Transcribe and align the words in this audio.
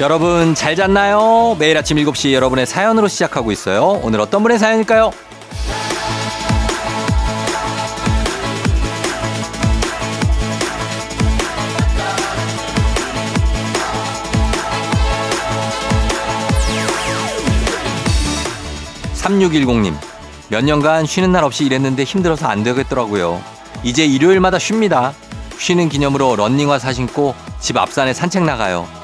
여러분 0.00 0.54
잘 0.54 0.76
잤나요? 0.76 1.54
매일 1.58 1.76
아침 1.76 1.98
7시 1.98 2.32
여러분의 2.32 2.64
사연으로 2.64 3.06
시작하고 3.06 3.52
있어요. 3.52 4.00
오늘 4.02 4.20
어떤 4.20 4.42
분의 4.42 4.58
사연일까요? 4.58 5.10
3610님, 19.16 19.94
몇 20.48 20.64
년간 20.64 21.04
쉬는 21.04 21.30
날 21.30 21.44
없이 21.44 21.66
일했는데 21.66 22.04
힘들어서 22.04 22.48
안 22.48 22.62
되겠더라고요. 22.62 23.38
이제 23.82 24.06
일요일마다 24.06 24.58
쉽니다. 24.58 25.12
쉬는 25.58 25.90
기념으로 25.90 26.36
런닝화 26.36 26.78
사신고 26.78 27.34
집 27.60 27.76
앞산에 27.76 28.14
산책 28.14 28.44
나가요. 28.44 28.99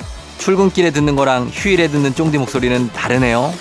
출근길에 0.46 0.92
듣는 0.92 1.16
거랑 1.16 1.50
휴일에 1.52 1.88
듣는 1.88 2.14
쫑디 2.14 2.38
목소리는 2.38 2.88
다르네요. 2.92 3.52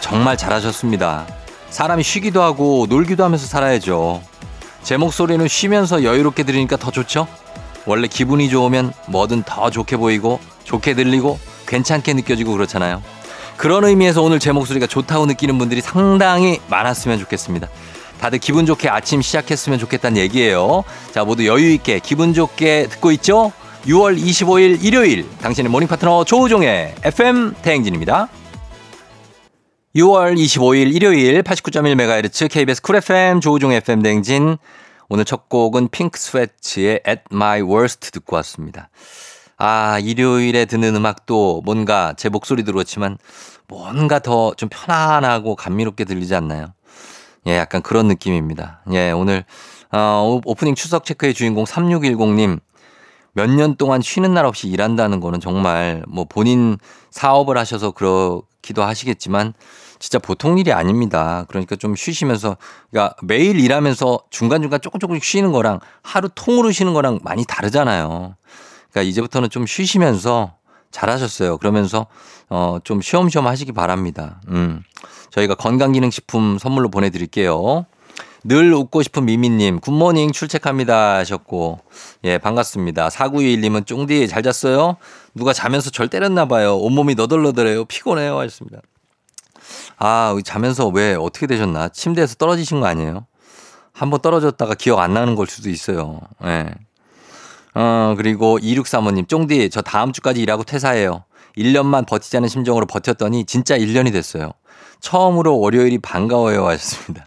정말 0.00 0.36
잘하셨습니다. 0.36 1.28
사람이 1.70 2.02
쉬기도 2.02 2.42
하고 2.42 2.86
놀기도 2.88 3.22
하면서 3.22 3.46
살아야죠. 3.46 4.20
제 4.82 4.96
목소리는 4.96 5.46
쉬면서 5.46 6.02
여유롭게 6.02 6.42
들으니까 6.42 6.76
더 6.76 6.90
좋죠? 6.90 7.28
원래 7.86 8.08
기분이 8.08 8.50
좋으면 8.50 8.92
뭐든 9.06 9.44
더 9.44 9.70
좋게 9.70 9.96
보이고 9.96 10.40
좋게 10.64 10.94
들리고 10.94 11.38
괜찮게 11.68 12.14
느껴지고 12.14 12.54
그렇잖아요. 12.54 13.00
그런 13.56 13.84
의미에서 13.84 14.22
오늘 14.22 14.40
제 14.40 14.50
목소리가 14.50 14.88
좋다고 14.88 15.26
느끼는 15.26 15.56
분들이 15.56 15.80
상당히 15.82 16.60
많았으면 16.68 17.20
좋겠습니다. 17.20 17.68
다들 18.20 18.38
기분 18.38 18.66
좋게 18.66 18.88
아침 18.88 19.22
시작했으면 19.22 19.78
좋겠다는 19.78 20.16
얘기예요. 20.20 20.84
자, 21.12 21.24
모두 21.24 21.46
여유 21.46 21.70
있게 21.72 21.98
기분 22.00 22.34
좋게 22.34 22.88
듣고 22.90 23.12
있죠? 23.12 23.52
6월 23.86 24.20
25일 24.20 24.82
일요일 24.84 25.26
당신의 25.38 25.70
모닝 25.70 25.88
파트너 25.88 26.24
조우종의 26.24 26.96
FM 27.04 27.54
대행진입니다. 27.62 28.28
6월 29.96 30.36
25일 30.36 30.94
일요일 30.94 31.42
89.1MHz 31.42 32.50
KBS 32.50 32.82
쿨 32.82 32.96
FM 32.96 33.40
조우종 33.40 33.72
FM 33.72 34.02
대행진 34.02 34.58
오늘 35.08 35.24
첫 35.24 35.48
곡은 35.48 35.88
핑크 35.88 36.18
스웨츠의 36.20 37.00
At 37.08 37.22
My 37.32 37.62
Worst 37.62 38.10
듣고 38.10 38.36
왔습니다. 38.36 38.90
아, 39.56 39.98
일요일에 40.00 40.66
듣는 40.66 40.94
음악도 40.94 41.62
뭔가 41.64 42.14
제 42.16 42.28
목소리도 42.28 42.72
그렇지만 42.72 43.16
뭔가 43.66 44.18
더 44.18 44.52
좀 44.56 44.68
편안하고 44.68 45.56
감미롭게 45.56 46.04
들리지 46.04 46.34
않나요? 46.34 46.74
예, 47.48 47.56
약간 47.56 47.82
그런 47.82 48.06
느낌입니다. 48.08 48.80
예, 48.92 49.10
오늘, 49.10 49.44
어, 49.92 50.40
오프닝 50.44 50.74
추석 50.74 51.04
체크의 51.04 51.34
주인공 51.34 51.64
3610님. 51.64 52.60
몇 53.34 53.46
년 53.50 53.76
동안 53.76 54.00
쉬는 54.02 54.34
날 54.34 54.44
없이 54.46 54.68
일한다는 54.68 55.20
거는 55.20 55.40
정말 55.40 56.02
뭐 56.08 56.24
본인 56.24 56.76
사업을 57.10 57.56
하셔서 57.56 57.92
그렇기도 57.92 58.82
하시겠지만 58.82 59.54
진짜 60.00 60.18
보통 60.18 60.58
일이 60.58 60.72
아닙니다. 60.72 61.44
그러니까 61.48 61.76
좀 61.76 61.94
쉬시면서 61.94 62.56
그러니까 62.90 63.14
매일 63.22 63.60
일하면서 63.60 64.20
중간중간 64.30 64.80
조금 64.80 64.98
조금씩 64.98 65.22
쉬는 65.24 65.52
거랑 65.52 65.78
하루 66.02 66.28
통으로 66.34 66.72
쉬는 66.72 66.94
거랑 66.94 67.20
많이 67.22 67.44
다르잖아요. 67.44 68.34
그러니까 68.90 69.08
이제부터는 69.08 69.50
좀 69.50 69.66
쉬시면서 69.66 70.54
잘하셨어요. 70.90 71.58
그러면서 71.58 72.06
어 72.48 72.78
좀 72.82 73.00
쉬엄쉬엄 73.00 73.46
하시기 73.46 73.72
바랍니다. 73.72 74.40
음. 74.48 74.82
저희가 75.30 75.54
건강기능식품 75.54 76.58
선물로 76.58 76.90
보내드릴게요. 76.90 77.86
늘 78.44 78.72
웃고 78.72 79.02
싶은 79.02 79.24
미미님, 79.24 79.80
굿모닝 79.80 80.32
출첵합니다 80.32 81.16
하셨고, 81.16 81.80
예, 82.24 82.38
반갑습니다. 82.38 83.08
4921님은 83.08 83.86
쫑디 83.86 84.28
잘 84.28 84.42
잤어요? 84.42 84.96
누가 85.34 85.52
자면서 85.52 85.90
절 85.90 86.08
때렸나 86.08 86.46
봐요. 86.46 86.76
온몸이 86.76 87.14
너덜너덜해요. 87.14 87.84
피곤해요. 87.86 88.38
하셨습니다. 88.38 88.80
아, 89.98 90.36
자면서 90.44 90.88
왜 90.88 91.14
어떻게 91.14 91.46
되셨나? 91.46 91.88
침대에서 91.88 92.36
떨어지신 92.36 92.80
거 92.80 92.86
아니에요? 92.86 93.26
한번 93.92 94.20
떨어졌다가 94.20 94.74
기억 94.74 95.00
안 95.00 95.12
나는 95.12 95.34
걸 95.34 95.46
수도 95.48 95.68
있어요. 95.70 96.20
예. 96.44 96.66
어, 97.74 98.14
그리고 98.16 98.58
2635님, 98.58 99.28
쫑디, 99.28 99.70
저 99.70 99.82
다음 99.82 100.12
주까지 100.12 100.40
일하고 100.40 100.62
퇴사해요. 100.62 101.24
1년만 101.56 102.06
버티자는 102.06 102.48
심정으로 102.48 102.86
버텼더니 102.86 103.44
진짜 103.44 103.76
1년이 103.76 104.12
됐어요. 104.12 104.52
처음으로 105.00 105.58
월요일이 105.58 105.98
반가워요 105.98 106.66
하셨습니다. 106.66 107.26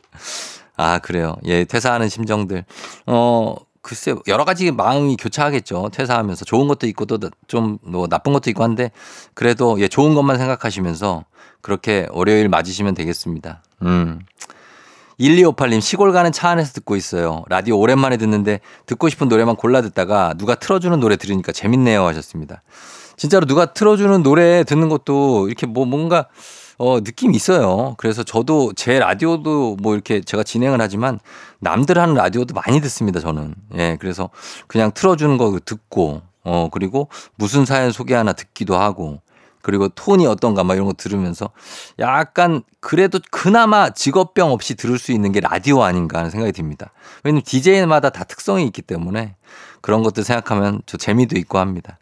아, 0.77 0.99
그래요. 0.99 1.35
예, 1.45 1.63
퇴사하는 1.63 2.09
심정들. 2.09 2.65
어, 3.07 3.55
글쎄 3.81 4.13
여러 4.27 4.45
가지 4.45 4.71
마음이 4.71 5.17
교차하겠죠. 5.17 5.89
퇴사하면서 5.93 6.45
좋은 6.45 6.67
것도 6.67 6.87
있고 6.87 7.05
또 7.05 7.17
좀 7.47 7.79
뭐 7.83 8.07
나쁜 8.07 8.33
것도 8.33 8.49
있고 8.51 8.63
한데 8.63 8.91
그래도 9.33 9.79
예, 9.79 9.87
좋은 9.87 10.13
것만 10.15 10.37
생각하시면서 10.37 11.25
그렇게 11.61 12.07
월요일 12.11 12.49
맞으시면 12.49 12.93
되겠습니다. 12.93 13.63
음. 13.83 14.19
1258님 15.19 15.81
시골 15.81 16.11
가는 16.13 16.31
차 16.31 16.49
안에서 16.49 16.73
듣고 16.73 16.95
있어요. 16.95 17.43
라디오 17.47 17.77
오랜만에 17.77 18.17
듣는데 18.17 18.59
듣고 18.87 19.07
싶은 19.09 19.27
노래만 19.27 19.55
골라 19.55 19.81
듣다가 19.81 20.33
누가 20.37 20.55
틀어주는 20.55 20.99
노래 20.99 21.15
들으니까 21.15 21.51
재밌네요 21.51 22.05
하셨습니다. 22.07 22.63
진짜로 23.17 23.45
누가 23.45 23.71
틀어주는 23.73 24.23
노래 24.23 24.63
듣는 24.63 24.89
것도 24.89 25.47
이렇게 25.47 25.67
뭐 25.67 25.85
뭔가 25.85 26.27
어, 26.81 26.99
느낌이 26.99 27.35
있어요. 27.35 27.93
그래서 27.97 28.23
저도 28.23 28.73
제 28.73 28.97
라디오도 28.97 29.77
뭐 29.79 29.93
이렇게 29.93 30.19
제가 30.19 30.41
진행을 30.41 30.81
하지만 30.81 31.19
남들 31.59 31.99
하는 31.99 32.15
라디오도 32.15 32.55
많이 32.55 32.81
듣습니다, 32.81 33.19
저는. 33.19 33.53
예, 33.77 33.97
그래서 33.99 34.31
그냥 34.65 34.91
틀어주는 34.91 35.37
거 35.37 35.59
듣고, 35.63 36.23
어, 36.43 36.69
그리고 36.71 37.07
무슨 37.35 37.65
사연 37.65 37.91
소개 37.91 38.15
하나 38.15 38.33
듣기도 38.33 38.77
하고, 38.77 39.21
그리고 39.61 39.89
톤이 39.89 40.25
어떤가 40.25 40.63
막 40.63 40.73
이런 40.73 40.87
거 40.87 40.93
들으면서 40.93 41.51
약간 41.99 42.63
그래도 42.79 43.19
그나마 43.29 43.91
직업병 43.91 44.51
없이 44.51 44.73
들을 44.73 44.97
수 44.97 45.11
있는 45.11 45.31
게 45.31 45.39
라디오 45.39 45.83
아닌가 45.83 46.17
하는 46.17 46.31
생각이 46.31 46.51
듭니다. 46.51 46.91
왜냐면 47.23 47.43
DJ마다 47.43 48.09
다 48.09 48.23
특성이 48.23 48.65
있기 48.65 48.81
때문에 48.81 49.35
그런 49.81 50.01
것들 50.01 50.23
생각하면 50.23 50.81
저 50.87 50.97
재미도 50.97 51.37
있고 51.37 51.59
합니다. 51.59 51.99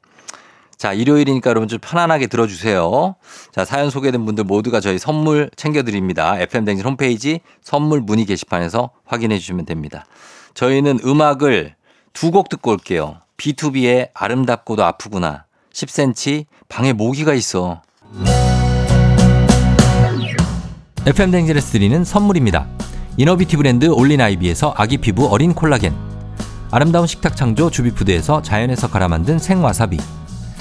자, 0.80 0.94
일요일이니까 0.94 1.50
여러분 1.50 1.68
좀 1.68 1.78
편안하게 1.82 2.28
들어주세요. 2.28 3.16
자, 3.54 3.66
사연 3.66 3.90
소개된 3.90 4.26
분들 4.26 4.46
모두가 4.46 4.80
저희 4.80 4.98
선물 4.98 5.50
챙겨드립니다. 5.58 6.40
FM댕진 6.40 6.86
홈페이지 6.86 7.42
선물 7.62 8.00
문의 8.00 8.24
게시판에서 8.26 8.90
확인해 9.06 9.38
주시면 9.40 9.66
됩니다. 9.66 10.06
저희는 10.54 11.00
음악을 11.04 11.76
두 12.14 12.32
곡 12.32 12.48
듣고 12.48 12.72
올게요. 12.72 13.18
B2B의 13.38 14.10
아름답고도 14.14 14.84
아프구나. 14.86 15.44
10cm 15.74 16.46
방에 16.70 16.94
모기가 16.94 17.34
있어. 17.34 17.82
FM댕진에서 21.06 21.72
드리는 21.74 22.04
선물입니다. 22.06 22.68
이너비티 23.18 23.58
브랜드 23.58 23.86
올린 23.88 24.22
아이비에서 24.22 24.74
아기 24.78 24.98
피부 24.98 25.28
어린 25.28 25.54
콜라겐. 25.54 25.94
아름다운 26.72 27.06
식탁 27.06 27.36
창조 27.36 27.70
주비푸드에서 27.70 28.42
자연에서 28.44 28.90
갈아 28.90 29.10
만든 29.10 29.40
생와사비. 29.40 29.98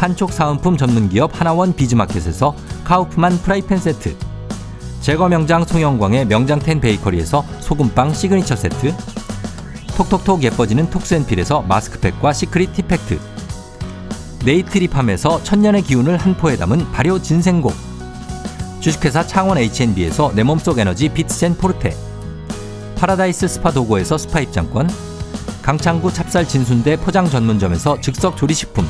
판촉 0.00 0.32
사은품 0.32 0.78
전문기업 0.78 1.38
하나원 1.38 1.74
비즈마켓에서 1.74 2.56
카우프만 2.84 3.36
프라이팬 3.42 3.76
세트 3.76 4.16
제과 5.02 5.28
명장 5.28 5.62
송영광의 5.62 6.24
명장텐 6.24 6.80
베이커리에서 6.80 7.44
소금빵 7.60 8.14
시그니처 8.14 8.56
세트 8.56 8.94
톡톡톡 9.98 10.42
예뻐지는 10.42 10.88
톡스앤필에서 10.88 11.60
마스크팩과 11.62 12.32
시크릿 12.32 12.72
티팩트 12.72 13.20
네이트리팜에서 14.46 15.42
천년의 15.42 15.82
기운을 15.82 16.16
한 16.16 16.34
포에 16.34 16.56
담은 16.56 16.90
발효 16.92 17.20
진생곡 17.20 17.74
주식회사 18.80 19.26
창원 19.26 19.58
H&B에서 19.58 20.32
내 20.34 20.42
몸속 20.42 20.78
에너지 20.78 21.10
비트젠 21.10 21.58
포르테 21.58 21.94
파라다이스 22.96 23.48
스파 23.48 23.70
도고에서 23.70 24.16
스파 24.16 24.40
입장권 24.40 24.88
강창구 25.60 26.10
찹쌀 26.10 26.48
진순대 26.48 26.96
포장 26.96 27.28
전문점에서 27.28 28.00
즉석 28.00 28.38
조리식품 28.38 28.86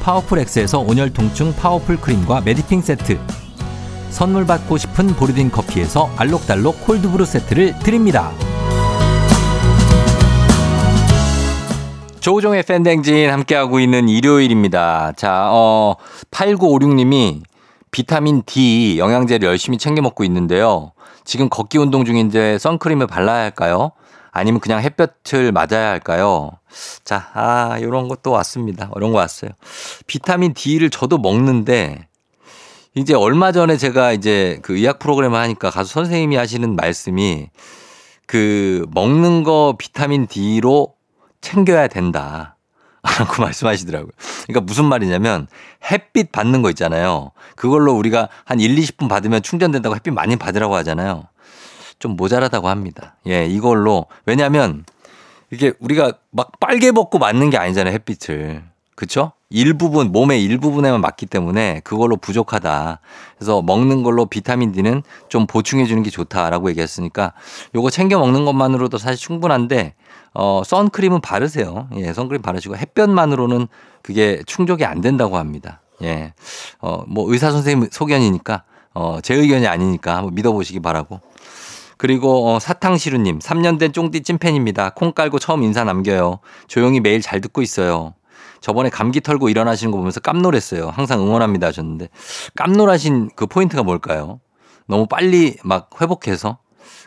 파워풀 0.00 0.38
엑스에서 0.40 0.80
온열 0.80 1.12
통증 1.12 1.54
파워풀 1.54 2.00
크림과 2.00 2.42
메디핑 2.42 2.80
세트 2.80 3.18
선물 4.10 4.46
받고 4.46 4.76
싶은 4.76 5.08
보르딘 5.08 5.50
커피에서 5.50 6.10
알록달록 6.16 6.84
콜드브루 6.84 7.24
세트를 7.24 7.78
드립니다. 7.78 8.32
조우종의 12.20 12.64
팬댕진 12.64 13.30
함께하고 13.30 13.80
있는 13.80 14.08
일요일입니다. 14.08 15.12
자, 15.16 15.48
어, 15.50 15.96
8956님이 16.30 17.40
비타민 17.90 18.42
D 18.44 18.98
영양제를 18.98 19.48
열심히 19.48 19.78
챙겨 19.78 20.02
먹고 20.02 20.22
있는데요. 20.24 20.92
지금 21.24 21.48
걷기 21.48 21.78
운동 21.78 22.04
중인데 22.04 22.58
선크림을 22.58 23.06
발라야 23.06 23.42
할까요? 23.42 23.92
아니면 24.32 24.60
그냥 24.60 24.80
햇볕을 24.80 25.52
맞아야 25.52 25.90
할까요? 25.90 26.50
자, 27.04 27.30
아, 27.34 27.78
요런 27.80 28.08
것도 28.08 28.30
왔습니다. 28.30 28.90
이런 28.96 29.12
거 29.12 29.18
왔어요. 29.18 29.50
비타민 30.06 30.54
D를 30.54 30.90
저도 30.90 31.18
먹는데 31.18 32.06
이제 32.94 33.14
얼마 33.14 33.52
전에 33.52 33.76
제가 33.76 34.12
이제 34.12 34.58
그 34.62 34.76
의학 34.76 34.98
프로그램을 34.98 35.38
하니까 35.38 35.70
가수 35.70 35.92
선생님이 35.92 36.36
하시는 36.36 36.76
말씀이 36.76 37.48
그 38.26 38.86
먹는 38.90 39.42
거 39.42 39.74
비타민 39.78 40.26
D로 40.26 40.94
챙겨야 41.40 41.88
된다. 41.88 42.56
라고 43.18 43.42
말씀하시더라고요. 43.42 44.10
그러니까 44.46 44.60
무슨 44.60 44.84
말이냐면 44.84 45.46
햇빛 45.90 46.32
받는 46.32 46.60
거 46.62 46.68
있잖아요. 46.70 47.32
그걸로 47.56 47.94
우리가 47.94 48.28
한 48.44 48.60
1, 48.60 48.76
20분 48.76 49.08
받으면 49.08 49.42
충전된다고 49.42 49.94
햇빛 49.94 50.10
많이 50.12 50.36
받으라고 50.36 50.74
하잖아요. 50.76 51.24
좀 52.00 52.16
모자라다고 52.16 52.68
합니다. 52.68 53.14
예, 53.28 53.46
이걸로. 53.46 54.06
왜냐면 54.26 54.84
이게 55.52 55.72
우리가 55.78 56.14
막 56.30 56.58
빨개 56.58 56.90
벗고 56.90 57.18
맞는 57.18 57.50
게 57.50 57.58
아니잖아요, 57.58 57.92
햇빛을. 57.94 58.64
그쵸? 58.96 59.32
일부분, 59.50 60.12
몸의 60.12 60.42
일부분에만 60.44 61.00
맞기 61.00 61.26
때문에 61.26 61.80
그걸로 61.84 62.16
부족하다. 62.16 63.00
그래서 63.36 63.62
먹는 63.62 64.02
걸로 64.02 64.26
비타민 64.26 64.72
D는 64.72 65.02
좀 65.28 65.46
보충해 65.46 65.86
주는 65.86 66.02
게 66.02 66.10
좋다라고 66.10 66.70
얘기했으니까 66.70 67.32
요거 67.74 67.90
챙겨 67.90 68.18
먹는 68.18 68.44
것만으로도 68.44 68.98
사실 68.98 69.18
충분한데 69.18 69.94
어, 70.34 70.62
선크림은 70.64 71.20
바르세요. 71.20 71.88
예, 71.96 72.12
선크림 72.12 72.42
바르시고 72.42 72.76
햇볕만으로는 72.76 73.68
그게 74.02 74.42
충족이 74.46 74.84
안 74.84 75.00
된다고 75.00 75.36
합니다. 75.36 75.80
예. 76.02 76.32
어, 76.80 77.02
뭐 77.08 77.30
의사 77.32 77.50
선생님 77.50 77.88
소견이니까 77.90 78.62
어, 78.94 79.18
제 79.22 79.34
의견이 79.34 79.66
아니니까 79.66 80.16
한번 80.16 80.34
믿어보시기 80.34 80.80
바라고. 80.80 81.20
그리고 82.00 82.48
어, 82.48 82.58
사탕시루님 82.58 83.40
3년 83.40 83.78
된 83.78 83.92
쫑띠 83.92 84.22
찐팬입니다. 84.22 84.94
콩 84.96 85.12
깔고 85.12 85.38
처음 85.38 85.62
인사 85.62 85.84
남겨요. 85.84 86.38
조용히 86.66 86.98
매일 86.98 87.20
잘 87.20 87.42
듣고 87.42 87.60
있어요. 87.60 88.14
저번에 88.62 88.88
감기 88.88 89.20
털고 89.20 89.50
일어나시는 89.50 89.90
거 89.90 89.98
보면서 89.98 90.18
깜놀했어요. 90.20 90.88
항상 90.88 91.20
응원합니다 91.20 91.66
하셨는데 91.66 92.08
깜놀하신 92.56 93.32
그 93.36 93.46
포인트가 93.46 93.82
뭘까요? 93.82 94.40
너무 94.86 95.06
빨리 95.06 95.58
막 95.62 95.90
회복해서 96.00 96.56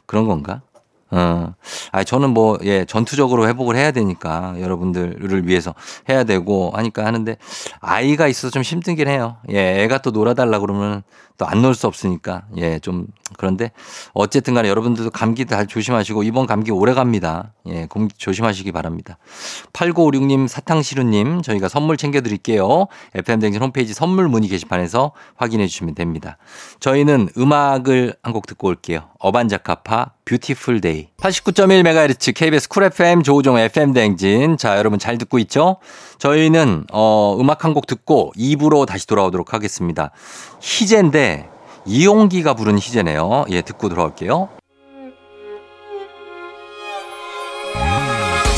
그런 0.06 0.28
건가? 0.28 0.62
어. 1.10 1.54
아, 1.92 2.04
저는 2.04 2.31
뭐, 2.31 2.57
예, 2.63 2.86
전투적으로 2.86 3.48
회복을 3.48 3.75
해야 3.75 3.92
되니까 3.92 4.56
여러분들을 4.60 5.48
위해서 5.48 5.75
해야 6.10 6.24
되고 6.24 6.72
하니까 6.74 7.06
하는데 7.06 7.38
아이가 7.80 8.28
있어서 8.28 8.51
좀 8.51 8.63
힘들긴 8.63 9.07
해요. 9.07 9.38
예, 9.51 9.84
애가 9.84 10.00
또 10.00 10.10
놀아달라 10.10 10.57
그러면 10.57 11.04
또 11.38 11.46
안 11.48 11.62
놀 11.64 11.74
수 11.76 11.88
없으니까 11.88 12.44
예, 12.58 12.80
좀 12.80 13.08
그런데 13.38 13.72
어쨌든 14.14 14.54
간에 14.54 14.70
여러분들도 14.70 15.10
감기 15.10 15.46
잘 15.46 15.66
조심하시고 15.66 16.24
이번 16.24 16.46
감기 16.46 16.72
오래 16.72 16.94
갑니다. 16.94 17.54
예, 17.68 17.88
감기 17.90 18.14
조심하시기 18.18 18.72
바랍니다. 18.72 19.18
8956님, 19.74 20.48
사탕시루님 20.48 21.42
저희가 21.42 21.70
선물 21.70 21.98
챙겨드릴게요. 21.98 22.88
FM댕진 23.16 23.62
홈페이지 23.62 23.94
선물 23.94 24.28
문의 24.28 24.50
게시판에서 24.50 25.12
확인해 25.36 25.68
주시면 25.68 25.96
됩니다. 25.96 26.38
저희는 26.80 27.30
음악을 27.38 28.16
한 28.22 28.34
곡 28.34 28.48
듣고 28.48 28.68
올게요. 28.68 29.10
어반자카파 29.20 30.12
Beautiful 30.25 30.81
Day. 30.81 31.08
89.1MHz 31.18 32.34
KBS 32.36 32.70
쿨 32.70 32.84
FM 32.84 33.24
조우종 33.24 33.58
FM 33.58 33.94
댕진. 33.94 34.58
자, 34.58 34.78
여러분 34.78 35.00
잘 35.00 35.18
듣고 35.18 35.38
있죠? 35.40 35.78
저희는 36.20 36.86
어 36.92 37.38
음악 37.40 37.66
한 37.66 37.74
곡 37.74 37.88
듣고 37.88 38.31
2부로 38.38 38.86
다시 38.86 39.08
돌아오도록 39.08 39.54
하겠습니다. 39.54 40.12
희재인데 40.62 41.50
이용기가 41.86 42.54
부른 42.54 42.78
희재네요. 42.78 43.46
예, 43.50 43.62
듣고 43.62 43.90
돌아올게요. 43.90 44.50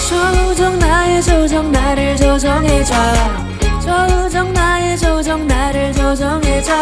조정 0.09 0.77
나의 0.79 1.21
조정 1.23 1.71
나를 1.71 2.15
조정해줘 2.17 2.93
조정 3.81 4.53
나의 4.53 4.97
조정 4.97 5.47
나를 5.47 5.93
조정해줘 5.93 6.73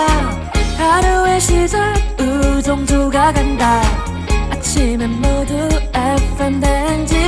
하루의 0.77 1.39
시절 1.39 1.93
우정조가 2.19 3.33
간다 3.33 3.81
아침엔 4.73 5.21
모두 5.21 5.69
FM 5.93 6.59
댕진 6.59 7.19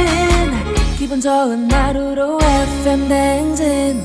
기분 0.97 1.21
좋은 1.21 1.71
하루로 1.71 2.39
FM 2.41 3.07
댕진 3.07 4.03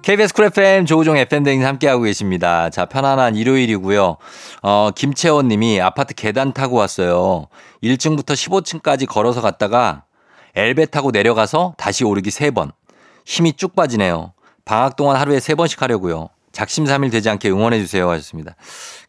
KBS 0.00 0.32
쿨 0.32 0.46
FM 0.46 0.86
조우종 0.86 1.18
FM 1.18 1.44
댕진 1.44 1.66
함께하고 1.66 2.04
계십니다. 2.04 2.70
자, 2.70 2.86
편안한 2.86 3.36
일요일이고요. 3.36 4.16
어, 4.62 4.90
김채원 4.94 5.48
님이 5.48 5.82
아파트 5.82 6.14
계단 6.14 6.54
타고 6.54 6.76
왔어요. 6.76 7.48
1층부터 7.82 8.32
15층까지 8.32 9.06
걸어서 9.06 9.42
갔다가 9.42 10.04
엘베 10.54 10.86
타고 10.86 11.10
내려가서 11.10 11.74
다시 11.76 12.04
오르기 12.04 12.30
3번. 12.30 12.72
힘이 13.26 13.52
쭉 13.52 13.76
빠지네요. 13.76 14.32
방학 14.64 14.96
동안 14.96 15.16
하루에 15.16 15.36
3번씩 15.40 15.78
하려고요. 15.80 16.30
작심삼일 16.52 17.10
되지 17.10 17.28
않게 17.30 17.50
응원해 17.50 17.78
주세요 17.80 18.08
하셨습니다. 18.10 18.54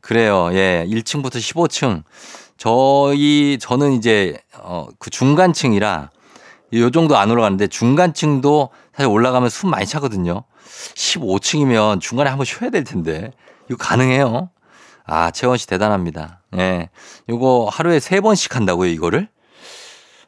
그래요. 0.04 0.50
예. 0.54 0.86
1층부터 0.88 1.38
15층. 1.38 2.04
저희 2.58 3.58
저는 3.60 3.94
이제 3.94 4.38
어 4.62 4.88
그 5.00 5.10
중간층이라 5.10 6.10
요 6.74 6.90
정도 6.92 7.18
안 7.18 7.32
올라가는데 7.32 7.68
중간층도 7.68 8.70
사실 8.96 9.10
올라가면 9.10 9.50
숨 9.50 9.70
많이 9.72 9.86
차거든요. 9.86 10.44
15층이면 10.96 12.02
중간에 12.02 12.30
한번 12.30 12.46
쉬어야 12.46 12.70
될 12.70 12.84
텐데. 12.84 13.32
이거 13.70 13.78
가능해요? 13.78 14.50
아, 15.06 15.32
채원 15.32 15.58
씨 15.58 15.68
대단합니다. 15.68 16.42
예. 16.58 16.90
요거 17.30 17.70
하루에 17.72 18.00
세 18.00 18.20
번씩 18.20 18.56
한다고요, 18.56 18.90
이거를? 18.90 19.30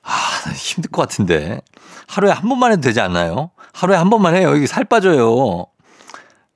아, 0.03 0.51
힘들 0.53 0.89
것 0.91 1.01
같은데. 1.01 1.61
하루에 2.07 2.31
한 2.31 2.47
번만 2.47 2.71
해도 2.71 2.81
되지 2.81 3.01
않나요? 3.01 3.51
하루에 3.73 3.97
한 3.97 4.09
번만 4.09 4.35
해요. 4.35 4.49
여기 4.49 4.67
살 4.67 4.85
빠져요. 4.85 5.65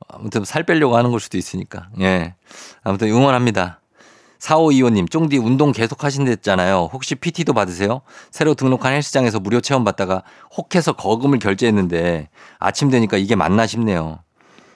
아무튼 0.08 0.46
살 0.46 0.64
빼려고 0.64 0.96
하는 0.98 1.12
걸 1.12 1.20
수도 1.20 1.38
있으니까. 1.38 1.90
예. 2.00 2.36
아무튼 2.84 3.10
응원합니다. 3.10 3.80
4525님, 4.40 5.12
쫑디 5.12 5.38
운동 5.38 5.74
계속 5.74 6.04
하신댔잖아요. 6.06 6.90
혹시 6.94 7.16
PT도 7.16 7.54
받으세요? 7.54 8.02
새로 8.32 8.54
등록한 8.54 8.94
헬스장에서 8.94 9.40
무료 9.42 9.60
체험 9.60 9.84
받다가 9.84 10.24
혹해서 10.56 10.94
거금을 10.94 11.40
결제했는데 11.40 12.30
아침 12.58 12.90
되니까 12.90 13.18
이게 13.18 13.36
맞나 13.36 13.68
싶네요. 13.68 14.20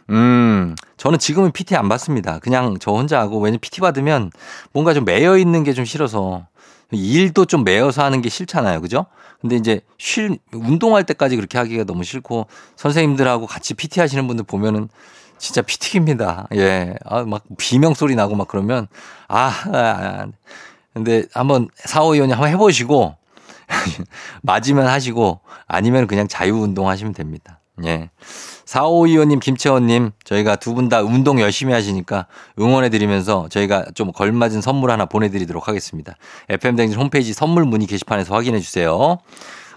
음, 0.09 0.75
저는 0.97 1.17
지금은 1.17 1.53
PT 1.53 1.77
안 1.77 1.87
받습니다. 1.87 2.39
그냥 2.39 2.75
저 2.81 2.91
혼자 2.91 3.21
하고, 3.21 3.39
왜냐면 3.39 3.59
PT 3.61 3.79
받으면 3.79 4.31
뭔가 4.73 4.93
좀 4.93 5.05
매여 5.05 5.37
있는 5.37 5.63
게 5.63 5.73
좀 5.73 5.85
싫어서 5.85 6.45
일도 6.93 7.45
좀 7.45 7.63
매여서 7.63 8.03
하는 8.03 8.21
게 8.21 8.29
싫잖아요. 8.29 8.81
그죠? 8.81 9.05
근데 9.41 9.55
이제 9.55 9.81
쉴, 9.97 10.37
운동할 10.53 11.03
때까지 11.05 11.35
그렇게 11.35 11.57
하기가 11.57 11.83
너무 11.83 12.03
싫고 12.03 12.47
선생님들하고 12.75 13.45
같이 13.45 13.73
PT 13.73 13.99
하시는 13.99 14.25
분들 14.27 14.45
보면은 14.45 14.89
진짜 15.37 15.61
피튀깁니다. 15.61 16.47
예. 16.55 16.95
아, 17.03 17.23
막 17.23 17.43
비명 17.57 17.93
소리 17.93 18.15
나고 18.15 18.35
막 18.35 18.47
그러면 18.47 18.87
아, 19.27 19.51
아 19.73 20.27
근데 20.93 21.23
한번 21.33 21.69
사오위원이 21.75 22.31
한번 22.31 22.49
해보시고 22.49 23.15
맞으면 24.41 24.87
하시고 24.87 25.41
아니면 25.67 26.07
그냥 26.07 26.27
자유 26.27 26.55
운동 26.55 26.87
하시면 26.87 27.13
됩니다. 27.13 27.59
예. 27.85 28.09
4525님, 28.65 29.39
김채원님, 29.41 30.11
저희가 30.23 30.55
두 30.57 30.73
분 30.75 30.89
다 30.89 31.01
운동 31.01 31.39
열심히 31.39 31.73
하시니까 31.73 32.27
응원해드리면서 32.59 33.47
저희가 33.49 33.85
좀 33.95 34.11
걸맞은 34.11 34.61
선물 34.61 34.91
하나 34.91 35.05
보내드리도록 35.05 35.67
하겠습니다. 35.67 36.13
FM댕진 36.49 36.99
홈페이지 36.99 37.33
선물 37.33 37.65
문의 37.65 37.87
게시판에서 37.87 38.33
확인해주세요. 38.35 39.17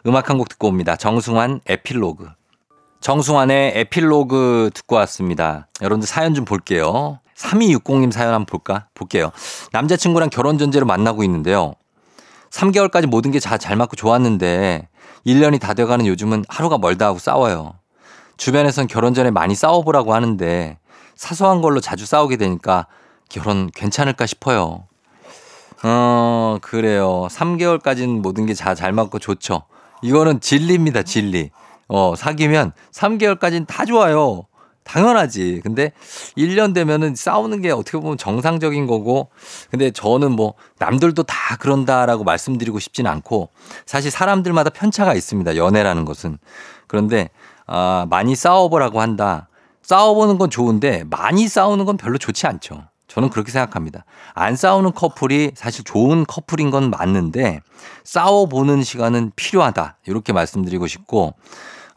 음악 0.07 0.31
한 0.31 0.38
곡 0.38 0.49
듣고 0.50 0.69
옵니다. 0.69 0.97
정승환 0.97 1.61
에필로그. 1.67 2.29
정승환의 3.00 3.73
에필로그 3.76 4.71
듣고 4.75 4.97
왔습니다. 4.97 5.69
여러분들 5.81 6.07
사연 6.07 6.35
좀 6.35 6.45
볼게요. 6.45 7.21
3260님 7.37 8.12
사연 8.12 8.33
한번 8.33 8.47
볼까? 8.47 8.88
볼게요. 8.95 9.31
남자친구랑 9.73 10.31
결혼 10.31 10.59
전제로 10.59 10.87
만나고 10.87 11.23
있는데요. 11.25 11.75
3개월까지 12.50 13.07
모든 13.07 13.31
게 13.33 13.38
잘 13.41 13.76
맞고 13.76 13.97
좋았는데 13.97 14.88
1년이 15.26 15.61
다 15.61 15.75
돼가는 15.75 16.07
요즘은 16.07 16.45
하루가 16.49 16.79
멀다 16.79 17.07
하고 17.07 17.19
싸워요. 17.19 17.75
주변에선 18.37 18.87
결혼 18.87 19.14
전에 19.14 19.31
많이 19.31 19.55
싸워보라고 19.55 20.14
하는데 20.14 20.78
사소한 21.14 21.62
걸로 21.62 21.81
자주 21.81 22.07
싸우게 22.07 22.37
되니까 22.37 22.87
결혼 23.28 23.71
괜찮을까 23.71 24.26
싶어요. 24.26 24.87
어, 25.83 26.59
그래요. 26.62 27.26
3개월까지는 27.31 28.21
모든 28.21 28.47
게잘 28.47 28.93
맞고 28.93 29.19
좋죠. 29.19 29.62
이거는 30.02 30.40
진리입니다, 30.40 31.02
진리. 31.02 31.50
어, 31.88 32.14
사귀면 32.16 32.73
3개월까지는 32.93 33.66
다 33.66 33.85
좋아요. 33.85 34.47
당연하지. 34.85 35.62
근데 35.64 35.93
1년 36.37 36.73
되면은 36.73 37.16
싸우는 37.16 37.61
게 37.61 37.71
어떻게 37.73 37.99
보면 37.99 38.19
정상적인 38.19 38.87
거고, 38.87 39.31
근데 39.71 39.90
저는 39.90 40.31
뭐 40.33 40.55
남들도 40.78 41.25
다 41.25 41.57
그런다라고 41.57 42.23
말씀드리고 42.23 42.78
싶진 42.78 43.07
않고, 43.07 43.50
사실 43.85 44.12
사람들마다 44.12 44.71
편차가 44.71 45.14
있습니다. 45.14 45.57
연애라는 45.57 46.05
것은. 46.05 46.38
그런데, 46.87 47.31
아, 47.67 48.07
많이 48.09 48.35
싸워보라고 48.35 49.01
한다. 49.01 49.49
싸워보는 49.83 50.39
건 50.39 50.51
좋은데, 50.51 51.05
많이 51.11 51.49
싸우는 51.49 51.85
건 51.85 51.97
별로 51.97 52.19
좋지 52.19 52.47
않죠. 52.47 52.85
저는 53.09 53.31
그렇게 53.31 53.53
생각합니다. 53.53 54.05
안 54.35 54.57
싸우는 54.57 54.93
커플이 54.93 55.53
사실 55.55 55.85
좋은 55.85 56.25
커플인 56.27 56.71
건 56.71 56.91
맞는데, 56.91 57.61
싸워보는 58.05 58.83
시간은 58.83 59.33
필요하다. 59.37 59.99
이렇게 60.07 60.33
말씀드리고 60.33 60.87
싶고, 60.87 61.35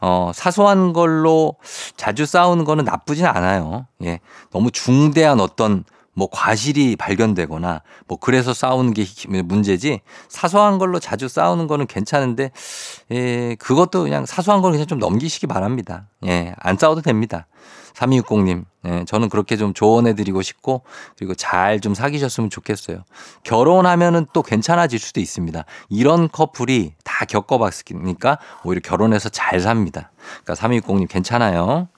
어, 0.00 0.32
사소한 0.34 0.92
걸로 0.92 1.56
자주 1.96 2.24
싸우는 2.26 2.64
거는 2.64 2.84
나쁘진 2.84 3.26
않아요. 3.26 3.86
예. 4.02 4.20
너무 4.50 4.70
중대한 4.70 5.40
어떤 5.40 5.84
뭐 6.14 6.28
과실이 6.30 6.96
발견되거나 6.96 7.82
뭐 8.06 8.18
그래서 8.18 8.52
싸우는 8.52 8.94
게 8.94 9.04
문제지 9.44 10.00
사소한 10.28 10.78
걸로 10.78 10.98
자주 10.98 11.28
싸우는 11.28 11.66
거는 11.66 11.86
괜찮은데 11.86 12.50
예, 13.12 13.56
그것도 13.58 14.02
그냥 14.02 14.26
사소한 14.26 14.60
걸 14.60 14.72
그냥 14.72 14.86
좀 14.86 14.98
넘기시기 14.98 15.46
바랍니다. 15.46 16.08
예, 16.26 16.54
안 16.58 16.76
싸워도 16.76 17.02
됩니다. 17.02 17.46
3260님, 17.94 18.64
예, 18.86 19.04
저는 19.04 19.28
그렇게 19.28 19.56
좀 19.56 19.74
조언해 19.74 20.14
드리고 20.14 20.42
싶고 20.42 20.82
그리고 21.16 21.34
잘 21.34 21.80
좀 21.80 21.94
사귀셨으면 21.94 22.50
좋겠어요. 22.50 23.04
결혼하면은 23.42 24.26
또 24.32 24.42
괜찮아질 24.42 24.98
수도 24.98 25.20
있습니다. 25.20 25.64
이런 25.88 26.28
커플이 26.30 26.94
다 27.04 27.24
겪어봤으니까 27.24 28.38
오히려 28.64 28.80
결혼해서 28.82 29.28
잘 29.28 29.60
삽니다. 29.60 30.10
그러니까 30.44 30.54
3260님 30.54 31.08
괜찮아요. 31.08 31.88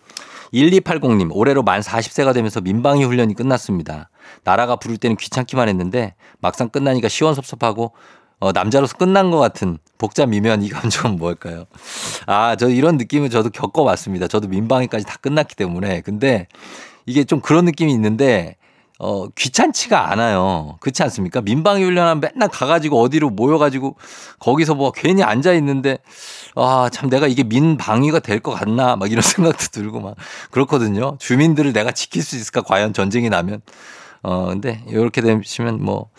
1280님, 0.53 1.31
올해로 1.33 1.63
만 1.63 1.81
40세가 1.81 2.35
되면서 2.35 2.61
민방위 2.61 3.05
훈련이 3.05 3.35
끝났습니다. 3.35 4.11
나라가 4.45 4.77
부를 4.77 4.97
때는 4.97 5.17
귀찮기만 5.17 5.69
했는데 5.69 6.15
막상 6.41 6.69
끝나니까 6.69 7.09
시원섭섭하고 7.09 7.93
어, 8.41 8.51
남자로서 8.51 8.97
끝난 8.97 9.31
것 9.31 9.39
같은 9.39 9.79
복잡 9.99 10.29
미묘한 10.29 10.63
이 10.63 10.69
감정은 10.69 11.17
뭘까요? 11.17 11.67
아, 12.27 12.57
저 12.57 12.69
이런 12.69 12.97
느낌을 12.97 13.31
저도 13.31 13.51
겪어봤습니다. 13.51 14.27
저도 14.27 14.49
민방위까지 14.49 15.07
다 15.07 15.17
끝났기 15.21 15.55
때문에. 15.55 16.01
근데 16.01 16.49
이게 17.07 17.23
좀 17.23 17.41
그런 17.41 17.65
느낌이 17.65 17.93
있는데 17.93 18.57
어, 19.05 19.27
귀찮지가 19.35 20.13
않아요. 20.13 20.77
그렇지 20.81 21.03
않습니까? 21.03 21.41
민방위 21.41 21.83
훈련하면 21.83 22.21
맨날 22.21 22.49
가가지고 22.49 23.01
어디로 23.03 23.31
모여가지고 23.31 23.97
거기서 24.39 24.77
뭐 24.77 24.93
괜히 24.93 25.25
앉아 25.25 25.53
있는데 25.55 25.99
아, 26.55 26.89
참 26.93 27.11
내가 27.11 27.27
이게 27.27 27.43
민방위가 27.43 28.21
될 28.21 28.39
것 28.41 28.53
같나 28.53 28.95
막 28.95 29.11
이런 29.11 29.23
생각도 29.23 29.67
들고 29.73 30.01
막 30.01 30.15
그렇거든요. 30.53 31.17
주민들을 31.19 31.73
내가 31.73 31.91
지킬 31.91 32.23
수 32.23 32.37
있을까 32.37 32.63
과연 32.63 32.93
전쟁이 32.93 33.29
나면. 33.29 33.61
어, 34.23 34.47
근데 34.47 34.83
이렇게 34.89 35.21
되시면 35.21 35.83
뭐 35.83 36.11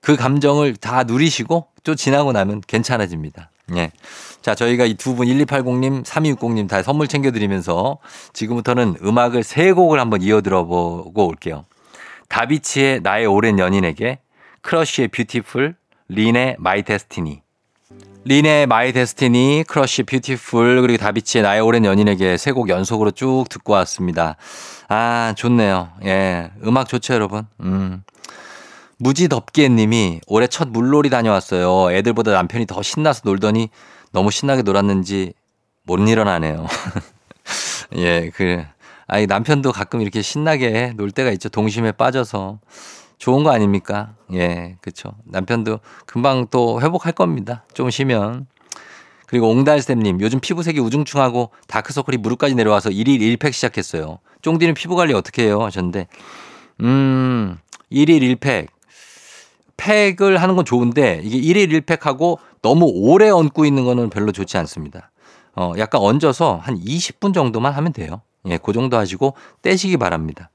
그 0.00 0.14
감정을 0.14 0.76
다 0.76 1.02
누리시고 1.02 1.66
또 1.82 1.96
지나고 1.96 2.30
나면 2.30 2.60
괜찮아집니다. 2.68 3.50
예. 3.74 3.90
자, 4.40 4.54
저희가 4.54 4.84
이 4.84 4.94
두 4.94 5.16
분 5.16 5.26
1280님, 5.26 6.04
3260님 6.04 6.68
다 6.68 6.80
선물 6.84 7.08
챙겨드리면서 7.08 7.98
지금부터는 8.32 8.98
음악을 9.02 9.42
세 9.42 9.72
곡을 9.72 9.98
한번 9.98 10.22
이어 10.22 10.42
들어보고 10.42 11.26
올게요. 11.26 11.64
다비치의 12.28 13.00
나의 13.02 13.26
오랜 13.26 13.58
연인에게, 13.58 14.18
크러쉬의 14.62 15.08
Beautiful, 15.08 15.74
린의 16.08 16.56
My 16.58 16.82
Destiny. 16.82 17.42
린의 18.24 18.66
My 18.66 18.92
Destiny, 18.92 19.64
크러쉬 19.68 20.02
Beautiful, 20.02 20.80
그리고 20.82 20.98
다비치의 20.98 21.42
나의 21.42 21.60
오랜 21.60 21.84
연인에게 21.84 22.36
세 22.36 22.52
곡 22.52 22.68
연속으로 22.68 23.12
쭉 23.12 23.44
듣고 23.48 23.72
왔습니다. 23.74 24.36
아, 24.88 25.32
좋네요. 25.36 25.90
예. 26.04 26.50
음악 26.64 26.88
좋죠, 26.88 27.14
여러분? 27.14 27.46
음. 27.60 28.02
무지덥게 28.98 29.68
님이 29.68 30.20
올해 30.26 30.46
첫 30.48 30.68
물놀이 30.68 31.10
다녀왔어요. 31.10 31.92
애들보다 31.92 32.32
남편이 32.32 32.66
더 32.66 32.82
신나서 32.82 33.22
놀더니 33.24 33.68
너무 34.12 34.30
신나게 34.30 34.62
놀았는지 34.62 35.34
못 35.84 35.98
일어나네요. 36.00 36.66
예, 37.96 38.30
그, 38.34 38.64
아이, 39.06 39.26
남편도 39.26 39.72
가끔 39.72 40.00
이렇게 40.00 40.22
신나게 40.22 40.94
놀 40.96 41.10
때가 41.10 41.30
있죠. 41.32 41.48
동심에 41.48 41.92
빠져서. 41.92 42.60
좋은 43.18 43.44
거 43.44 43.50
아닙니까? 43.50 44.14
예, 44.34 44.76
그쵸. 44.82 45.12
남편도 45.24 45.80
금방 46.04 46.48
또 46.50 46.82
회복할 46.82 47.12
겁니다. 47.12 47.64
좀 47.72 47.88
쉬면. 47.88 48.46
그리고 49.26 49.48
옹달샘님, 49.48 50.20
요즘 50.20 50.38
피부색이 50.38 50.78
우중충하고 50.80 51.50
다크서클이 51.66 52.18
무릎까지 52.18 52.54
내려와서 52.54 52.90
1일 52.90 53.20
1팩 53.20 53.52
시작했어요. 53.52 54.18
쫑디는 54.42 54.74
피부 54.74 54.94
관리 54.96 55.14
어떻게 55.14 55.44
해요? 55.44 55.62
하셨는데, 55.62 56.08
음, 56.82 57.58
1일 57.90 58.36
1팩. 58.36 58.68
팩을 59.76 60.40
하는 60.40 60.56
건 60.56 60.64
좋은데 60.64 61.20
이게 61.22 61.38
1일 61.38 61.82
1팩하고 61.82 62.38
너무 62.62 62.90
오래 62.94 63.28
얹고 63.28 63.66
있는 63.66 63.84
거는 63.84 64.10
별로 64.10 64.32
좋지 64.32 64.56
않습니다. 64.58 65.10
어, 65.54 65.72
약간 65.78 66.00
얹어서 66.00 66.56
한 66.62 66.78
20분 66.78 67.34
정도만 67.34 67.72
하면 67.72 67.92
돼요. 67.92 68.22
예, 68.46 68.58
그 68.58 68.72
정도 68.72 68.96
하시고 68.96 69.34
떼시기 69.62 69.96
바랍니다. 69.96 70.50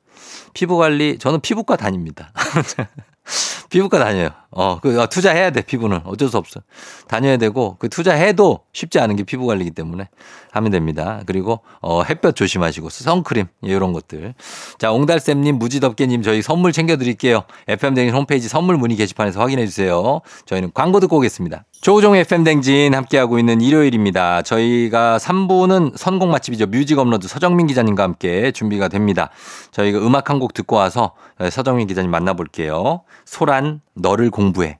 피부 0.53 0.77
관리, 0.77 1.17
저는 1.17 1.41
피부과 1.41 1.75
다닙니다. 1.77 2.31
피부과 3.69 4.00
다녀요. 4.00 4.31
어, 4.51 4.79
그, 4.81 5.01
어, 5.01 5.08
투자해야 5.08 5.51
돼, 5.51 5.62
피부는. 5.62 6.01
어쩔 6.03 6.27
수 6.27 6.38
없어. 6.38 6.60
다녀야 7.08 7.38
되고, 7.38 7.77
그 7.79 7.88
투자해도 7.88 8.60
쉽지 8.74 9.00
않은 9.00 9.15
게 9.15 9.24
피부 9.24 9.46
관리기 9.46 9.72
때문에 9.72 10.10
하면 10.51 10.72
됩니다. 10.72 11.22
그리고, 11.25 11.62
어, 11.81 12.03
햇볕 12.03 12.36
조심하시고, 12.36 12.89
선크림, 12.89 13.46
이런 13.62 13.93
것들. 13.93 14.34
자, 14.77 14.91
옹달쌤님, 14.91 15.58
무지덥게님, 15.58 16.22
저희 16.22 16.41
선물 16.41 16.74
챙겨드릴게요. 16.74 17.43
FM댕진 17.70 18.13
홈페이지 18.13 18.50
선물 18.50 18.75
문의 18.77 18.98
게시판에서 18.98 19.39
확인해주세요. 19.39 20.20
저희는 20.46 20.72
광고 20.74 21.00
듣고 21.00 21.17
오겠습니다. 21.17 21.63
조우종의 21.81 22.22
FM댕진 22.22 22.93
함께하고 22.93 23.39
있는 23.39 23.62
일요일입니다. 23.62 24.41
저희가 24.41 25.17
3부는 25.17 25.98
선곡 25.98 26.29
맛집이죠. 26.29 26.67
뮤직 26.67 27.00
업로드 27.00 27.27
서정민 27.27 27.67
기자님과 27.67 28.03
함께 28.03 28.51
준비가 28.51 28.88
됩니다. 28.89 29.29
저희가 29.72 30.00
음악 30.00 30.29
한 30.29 30.41
곡 30.41 30.55
듣고 30.55 30.75
와서 30.75 31.12
서정민 31.51 31.86
기자님 31.86 32.10
만나볼게요. 32.10 33.03
소란, 33.25 33.81
너를 34.01 34.29
공부해. 34.31 34.79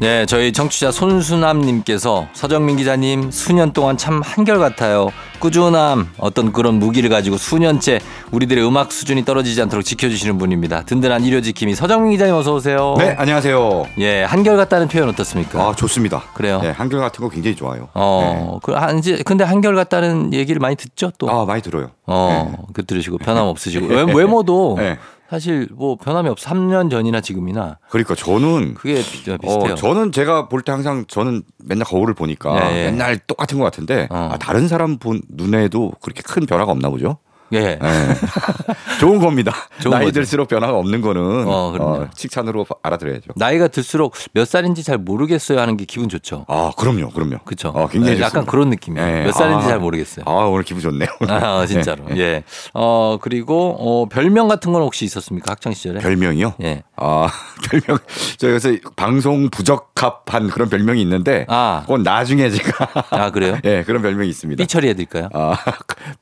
네, 0.00 0.26
저희 0.26 0.52
청취자 0.52 0.92
손수남님께서 0.92 2.28
서정민 2.32 2.76
기자님 2.76 3.32
수년 3.32 3.72
동안 3.72 3.96
참 3.96 4.22
한결같아요. 4.22 5.08
꾸준함 5.40 6.10
어떤 6.18 6.52
그런 6.52 6.74
무기를 6.74 7.10
가지고 7.10 7.36
수년째 7.36 7.98
우리들의 8.30 8.64
음악 8.64 8.92
수준이 8.92 9.24
떨어지지 9.24 9.60
않도록 9.62 9.84
지켜주시는 9.84 10.38
분입니다. 10.38 10.84
든든한 10.84 11.24
일요 11.24 11.40
지킴이 11.40 11.74
서정민 11.74 12.12
기자님 12.12 12.32
어서 12.36 12.54
오세요. 12.54 12.94
네, 12.96 13.16
안녕하세요. 13.18 13.86
예, 13.98 14.22
한결같다는 14.22 14.86
표현 14.86 15.08
어떻습니까? 15.08 15.60
아, 15.60 15.74
좋습니다. 15.74 16.22
그래요? 16.32 16.60
네, 16.62 16.70
한결 16.70 17.00
같은 17.00 17.20
거 17.24 17.28
굉장히 17.28 17.56
좋아요. 17.56 17.88
어, 17.94 18.60
그, 18.62 18.72
한, 18.72 18.98
이제, 19.00 19.20
근데 19.24 19.42
한결같다는 19.42 20.32
얘기를 20.32 20.60
많이 20.60 20.76
듣죠, 20.76 21.10
또. 21.18 21.26
네. 21.26 21.32
아, 21.32 21.44
많이 21.44 21.60
들어요. 21.60 21.90
어, 22.06 22.66
그 22.72 22.86
들으시고 22.86 23.18
변함 23.18 23.46
없으시고. 23.46 23.86
외, 23.88 24.02
외모도 24.02 24.76
네. 24.78 24.96
사실 25.28 25.68
뭐 25.72 25.96
변함이 25.96 26.28
없어. 26.28 26.48
3년 26.50 26.90
전이나 26.90 27.20
지금이나 27.20 27.78
그러니까 27.90 28.14
저는 28.14 28.74
그게 28.74 28.94
비- 28.96 29.02
비슷해요. 29.24 29.36
어, 29.44 29.74
저는 29.74 30.10
제가 30.12 30.48
볼 30.48 30.62
때 30.62 30.72
항상 30.72 31.04
저는 31.06 31.42
맨날 31.64 31.84
거울을 31.84 32.14
보니까 32.14 32.72
예, 32.72 32.86
예. 32.86 32.90
맨날 32.90 33.18
똑같은 33.18 33.58
것 33.58 33.64
같은데 33.64 34.08
어. 34.10 34.30
아, 34.32 34.38
다른 34.38 34.68
사람 34.68 34.96
본 34.98 35.20
눈에도 35.28 35.92
그렇게 36.00 36.22
큰 36.22 36.46
변화가 36.46 36.72
없나 36.72 36.88
보죠. 36.88 37.18
예. 37.52 37.58
예. 37.58 37.78
좋은 39.00 39.18
겁니다. 39.18 39.52
좋은 39.80 39.92
나이 39.92 40.06
거죠. 40.06 40.20
들수록 40.20 40.48
변화가 40.48 40.74
없는 40.78 41.00
거는 41.00 41.44
어, 41.46 41.72
그럼요. 41.72 42.08
칭찬으로 42.14 42.66
알아들어야죠. 42.82 43.32
나이가 43.36 43.68
들수록 43.68 44.14
몇 44.32 44.46
살인지 44.46 44.82
잘 44.82 44.98
모르겠어요 44.98 45.58
하는 45.60 45.76
게 45.76 45.84
기분 45.84 46.08
좋죠. 46.08 46.44
아, 46.48 46.72
그럼요, 46.76 47.10
그럼요. 47.10 47.38
그쵸. 47.44 47.68
어, 47.74 47.88
굉장히 47.88 48.16
네, 48.18 48.22
약간. 48.22 48.44
그런 48.46 48.70
느낌이에요. 48.70 49.06
예. 49.06 49.24
몇 49.24 49.32
살인지 49.32 49.66
아. 49.66 49.68
잘 49.68 49.78
모르겠어요. 49.78 50.24
아, 50.26 50.30
오늘 50.46 50.64
기분 50.64 50.82
좋네요. 50.82 51.08
아, 51.28 51.64
진짜로. 51.66 52.04
예. 52.16 52.42
어, 52.74 53.18
그리고, 53.20 53.76
어, 53.78 54.06
별명 54.08 54.48
같은 54.48 54.72
건 54.72 54.82
혹시 54.82 55.04
있었습니까? 55.04 55.52
학창 55.52 55.72
시절에? 55.72 56.00
별명이요? 56.00 56.54
예. 56.62 56.82
아, 56.96 57.28
별명. 57.70 57.98
저 58.38 58.48
요새 58.50 58.80
방송 58.96 59.48
부적합한 59.50 60.48
그런 60.48 60.68
별명이 60.68 61.00
있는데. 61.02 61.46
아. 61.48 61.82
그건 61.82 62.02
나중에 62.02 62.50
제가. 62.50 63.04
아, 63.10 63.30
그래요? 63.30 63.58
예, 63.64 63.82
그런 63.84 64.02
별명이 64.02 64.28
있습니다. 64.28 64.62
삐 64.62 64.66
처리해 64.66 64.94
드릴까요? 64.94 65.28
아, 65.32 65.56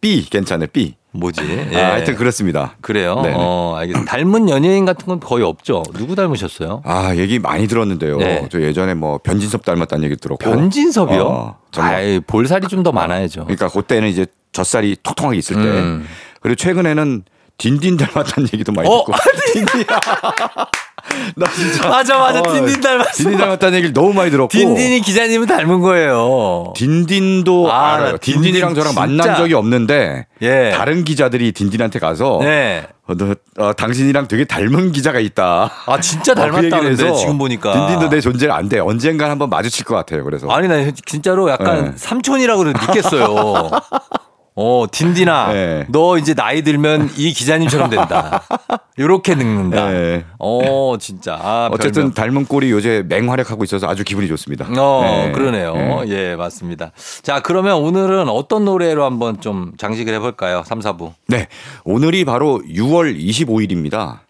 삐 0.01 0.29
괜찮아요. 0.29 0.67
삐. 0.73 0.95
뭐지? 1.17 1.69
예. 1.73 1.77
아, 1.81 1.93
하여튼 1.93 2.15
그렇습니다. 2.17 2.77
그래요? 2.81 3.21
네네. 3.23 3.35
어, 3.37 3.75
알겠습니다. 3.79 4.11
닮은 4.11 4.49
연예인 4.49 4.85
같은 4.85 5.07
건 5.07 5.21
거의 5.21 5.45
없죠. 5.45 5.83
누구 5.95 6.15
닮으셨어요? 6.15 6.83
아, 6.85 7.15
얘기 7.17 7.39
많이 7.39 7.67
들었는데요. 7.67 8.17
네. 8.19 8.49
저 8.51 8.61
예전에 8.61 8.95
뭐 8.95 9.19
변진섭 9.19 9.65
닮았다는 9.65 10.05
얘기 10.05 10.17
들었고. 10.17 10.39
변진섭이요? 10.45 11.23
어. 11.23 11.57
아이, 11.79 12.21
볼살이 12.21 12.69
좀 12.69 12.83
더 12.83 12.93
많아야죠. 12.93 13.45
그러니까 13.45 13.69
그때는 13.69 14.09
이제 14.09 14.27
젖살이 14.53 14.97
톡톡하게 15.03 15.39
있을 15.39 15.57
때. 15.57 15.63
음. 15.63 16.07
그리고 16.41 16.55
최근에는 16.57 17.25
딘딘 17.59 17.97
닮았다는 17.97 18.49
얘기도 18.55 18.71
많이 18.73 18.89
어? 18.89 18.99
듣고. 19.05 19.13
딘딘이야. 19.53 19.87
나 21.37 21.47
진짜. 21.53 21.89
맞아, 21.89 22.19
맞아. 22.19 22.41
어, 22.41 22.43
딘딘 22.43 22.81
닮았어. 22.81 23.11
딘딘 23.13 23.39
닮았다는 23.39 23.75
얘기를 23.79 23.93
너무 23.93 24.13
많이 24.13 24.31
들었고. 24.31 24.49
딘딘이 24.49 25.01
기자님은 25.01 25.47
닮은 25.47 25.81
거예요. 25.81 26.73
딘딘도 26.77 27.71
아, 27.73 27.95
알아요. 27.95 28.13
나 28.13 28.17
딘딘이랑 28.19 28.75
딘딘 28.75 28.83
저랑. 28.83 28.95
만난 28.95 29.37
적이 29.37 29.55
없는데 29.55 30.27
예. 30.43 30.73
다른 30.75 31.05
기자들이 31.05 31.53
딘딘한테 31.53 31.99
가서 31.99 32.39
네. 32.43 32.87
어, 33.09 33.15
너, 33.15 33.35
어, 33.59 33.73
당신이랑 33.73 34.27
되게 34.27 34.45
닮은 34.45 34.91
기자가 34.93 35.21
있다. 35.21 35.71
아, 35.87 36.01
진짜 36.01 36.33
어, 36.33 36.35
그 36.35 36.41
닮았다는데, 36.41 37.15
지금 37.15 37.39
보니까. 37.39 37.73
딘딘도 37.73 38.09
내 38.09 38.21
존재를 38.21 38.53
안 38.53 38.69
돼. 38.69 38.81
언젠간 38.81 39.31
한번 39.31 39.49
마주칠 39.49 39.85
것 39.85 39.95
같아요. 39.95 40.25
그래서 40.25 40.49
아니, 40.49 40.67
나 40.67 40.91
진짜로 41.05 41.49
약간 41.49 41.85
네. 41.85 41.93
삼촌이라고 41.95 42.65
믿겠어요. 42.65 43.71
어, 44.59 44.87
딘딘아. 44.91 45.53
네. 45.53 45.87
너 45.93 46.17
이제 46.17 46.33
나이 46.33 46.63
들면 46.63 47.11
이 47.17 47.33
기자님처럼 47.33 47.91
된다. 47.91 48.43
요렇게 48.99 49.35
늙는다. 49.35 49.91
네. 49.91 50.25
어, 50.39 50.95
진짜. 50.99 51.39
아, 51.41 51.69
어쨌든 51.71 52.13
별명. 52.13 52.15
닮은 52.15 52.47
꼴이 52.47 52.71
요새 52.71 53.05
맹활약하고 53.07 53.65
있어서 53.65 53.87
아주 53.87 54.03
기분이 54.03 54.27
좋습니다. 54.29 54.67
어, 54.79 55.03
네. 55.03 55.33
그러네요. 55.33 55.75
네. 55.75 56.05
예, 56.09 56.37
맞습니다. 56.37 56.93
자, 57.23 57.41
그러면 57.41 57.77
오늘은 57.77 58.31
어떤 58.31 58.65
노래로 58.65 59.05
한번 59.05 59.41
좀 59.43 59.73
장식을 59.77 60.15
해볼까요? 60.15 60.63
3, 60.65 60.81
4부. 60.81 61.13
네. 61.29 61.49
오늘이 61.85 62.25
바로 62.25 62.63
6월 62.67 63.19
25일입니다. 63.19 64.21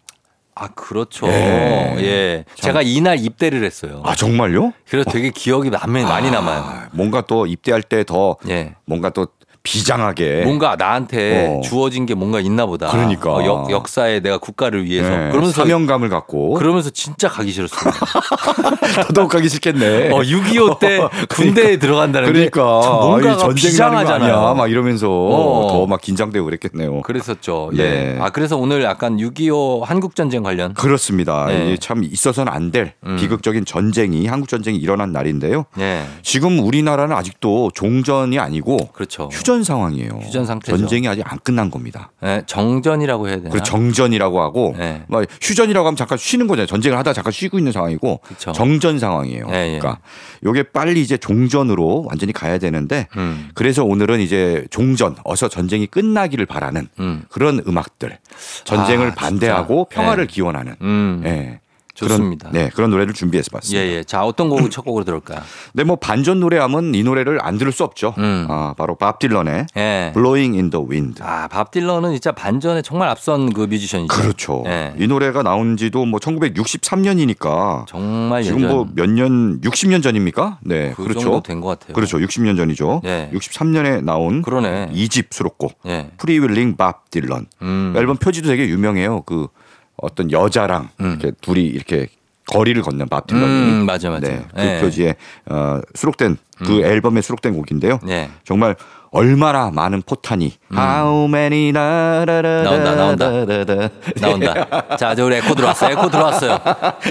아, 0.59 0.69
그렇죠. 0.69 1.29
예. 1.29 1.95
예. 1.99 2.45
제가 2.55 2.81
이날 2.81 3.19
입대를 3.23 3.63
했어요. 3.63 4.03
아, 4.07 4.15
정말요? 4.15 4.73
그래서 4.89 5.11
되게 5.11 5.31
기억이 5.31 5.69
많이, 5.69 6.03
많이 6.03 6.31
남아요. 6.31 6.59
아, 6.59 6.89
뭔가 6.93 7.21
또 7.21 7.47
입대할 7.47 7.83
때더 7.83 8.37
예. 8.49 8.75
뭔가 8.87 9.11
또 9.11 9.27
비장하게 9.67 10.43
뭔가 10.45 10.77
나한테 10.77 11.47
어. 11.49 11.61
주어진 11.63 12.07
게 12.07 12.15
뭔가 12.15 12.41
있나 12.41 12.67
보다. 12.67 12.89
그러니까. 12.89 13.33
어, 13.33 13.45
역, 13.45 13.71
역사에 13.71 14.21
내가 14.21 14.39
국가를 14.39 14.85
위해서. 14.85 15.09
네, 15.09 15.31
그러면서 15.31 15.63
사명감을 15.63 16.09
갖고 16.09 16.55
그러면서 16.55 16.91
진짜 16.91 17.29
가기 17.29 17.51
싫었습니다. 17.51 18.01
더더욱 19.09 19.31
가기 19.31 19.49
싫겠네. 19.49 20.11
어, 20.11 20.21
6.25 20.21 20.79
때 20.79 21.01
군대에 21.29 21.79
들어간다는 21.79 22.33
그러니까 22.33 23.19
게 23.21 23.37
전쟁 23.39 23.71
비장하잖아요. 23.71 24.37
아니야. 24.37 24.55
막 24.55 24.71
이러면서 24.71 25.09
어. 25.11 25.69
더막 25.73 26.01
긴장되고 26.01 26.45
그랬겠네요. 26.45 27.03
그랬었죠. 27.03 27.71
네. 27.75 28.17
예. 28.17 28.19
아, 28.21 28.31
그래서 28.31 28.57
오늘 28.57 28.83
약간 28.83 29.17
6.25 29.17 29.85
한국 29.85 30.15
전쟁 30.15 30.43
관련. 30.43 30.75
그렇습니다. 30.75 31.47
네. 31.47 31.67
이게 31.67 31.77
참 31.77 32.05
있어서는 32.05 32.53
안될 32.53 32.93
음. 33.05 33.17
비극적인 33.17 33.65
전쟁이 33.65 34.27
한국 34.27 34.49
전쟁이 34.49 34.79
일어난 34.79 35.13
날인데요. 35.13 35.65
예. 35.79 36.05
지금 36.23 36.59
우리나라는 36.61 37.17
아직도 37.17 37.73
종전이 37.75 38.39
아니고 38.39 38.89
그렇죠. 38.93 39.29
휴전 39.33 39.56
상황이에요. 39.65 40.11
휴전 40.23 40.47
상태죠. 40.47 40.77
전쟁이 40.79 41.09
아직 41.09 41.23
안 41.31 41.39
끝난 41.41 41.71
겁니다. 41.71 42.11
예, 42.23 42.43
정전이라고 42.47 43.29
해야 43.29 43.37
되나? 43.37 43.51
그리고 43.51 43.65
정전이라고 43.65 44.41
하고 44.41 44.75
네. 44.79 45.03
막 45.09 45.27
휴전이라고 45.41 45.87
하면 45.87 45.97
잠깐 45.97 46.19
쉬는 46.19 46.47
거잖아요. 46.47 46.67
전쟁을 46.67 46.99
하다 46.99 47.13
잠깐 47.13 47.33
쉬고 47.33 47.59
있는 47.59 47.73
상황이고 47.73 48.21
그쵸. 48.23 48.53
정전 48.53 48.99
상황이에요. 48.99 49.47
예, 49.51 49.75
예. 49.75 49.79
그러니까 49.79 50.01
요게 50.45 50.65
빨리 50.73 51.03
이제 51.03 51.17
종전으로 51.17 52.05
완전히 52.09 52.33
가야 52.33 52.59
되는데 52.59 53.09
음. 53.17 53.51
그래서 53.55 53.85
오늘은 53.85 54.21
이제 54.21 54.65
종전 54.71 55.17
어서 55.25 55.49
전쟁이 55.49 55.87
끝나기를 55.87 56.47
바라는 56.47 56.89
음. 57.01 57.23
그런 57.31 57.63
음악들 57.67 58.19
전쟁을 58.65 59.09
아, 59.11 59.15
반대하고. 59.15 59.87
평화를 59.91 60.27
네. 60.27 60.33
기원하는 60.33 60.75
음. 60.83 61.23
예. 61.25 61.61
좋습니다. 61.97 62.51
그런, 62.51 62.65
네 62.65 62.71
그런 62.75 62.91
노래를 62.91 63.15
준비해서 63.15 63.49
예, 63.51 63.57
봤습니다. 63.57 63.87
예. 63.87 64.05
자, 64.05 64.25
어떤 64.25 64.49
곡을 64.49 64.71
첫 64.71 64.83
곡으로 64.85 65.05
들을까요? 65.05 65.41
근데 65.73 65.85
뭐 65.85 65.97
반전 65.97 66.41
노래하면 66.41 66.95
이 66.95 67.03
노래를 67.03 67.39
안 67.43 67.59
들을 67.59 67.73
수 67.73 67.85
없죠. 67.85 68.15
음. 68.19 68.47
아, 68.49 68.75
바로 68.77 68.95
밥 68.95 69.19
딜런의 69.19 69.67
예. 69.77 70.13
Blowing 70.15 70.57
in 70.57 70.71
the 70.71 70.87
Wind. 70.87 71.23
아, 71.23 71.49
밥 71.49 71.71
딜런은 71.71 72.13
진짜 72.13 72.33
반전에 72.33 72.83
정말 72.83 73.09
앞선 73.09 73.53
그 73.53 73.63
뮤지션이죠. 73.63 74.15
그렇죠. 74.15 74.63
예. 74.67 74.95
이 74.99 75.07
노래가 75.07 75.43
나온 75.43 75.77
지도 75.77 76.05
뭐 76.05 76.21
1963년이니까 76.21 77.87
정말 77.87 78.43
지금 78.43 78.59
예전 78.61 78.71
뭐몇 78.71 79.11
년 79.11 79.61
60년 79.61 80.03
전입니까? 80.03 80.59
네. 80.63 80.93
그 80.97 81.05
그렇죠. 81.05 81.21
정도 81.21 81.43
된것 81.43 81.79
같아요. 81.81 81.95
그렇죠. 81.95 82.19
60년 82.19 82.57
전이죠. 82.57 83.03
예. 83.05 83.31
63년에 83.33 84.05
나온 84.05 84.43
그러네. 84.43 84.91
2집 84.93 85.27
수록곡 85.31 85.79
예. 85.87 86.11
Freewheelin' 86.19 86.77
밥 86.77 87.11
딜런. 87.11 87.47
음. 87.63 87.95
앨범 87.97 88.17
표지도 88.17 88.49
되게 88.49 88.69
유명해요. 88.69 89.23
그 89.23 89.49
어떤 89.97 90.31
여자랑 90.31 90.91
음. 91.01 91.19
이렇게 91.21 91.33
둘이 91.41 91.65
이렇게 91.65 92.09
거리를 92.47 92.81
걷는 92.83 93.09
밥 93.09 93.27
딜런이. 93.27 93.47
음, 93.47 93.87
맞아, 93.87 94.09
맞아. 94.11 94.29
네. 94.29 94.45
그 94.55 94.61
예. 94.63 94.77
음. 94.77 94.81
표지에 94.81 95.17
어, 95.47 95.81
수록된 95.95 96.37
그 96.65 96.83
앨범에 96.83 97.21
수록된 97.21 97.55
곡인데요. 97.55 97.99
예. 98.09 98.31
정말 98.45 98.77
얼마나 99.11 99.71
많은 99.71 100.03
포탄이 100.03 100.53
How 100.73 101.27
many 101.27 101.73
나라라 101.73 102.61
음. 102.61 102.65
나온다, 102.65 102.95
나온다. 102.95 103.89
나온다. 104.21 104.97
자, 104.97 105.15
저 105.15 105.25
우리 105.25 105.37
에코 105.37 105.55
들어왔어요. 105.55 105.93
에코 105.93 106.11
들어왔어요. 106.11 106.59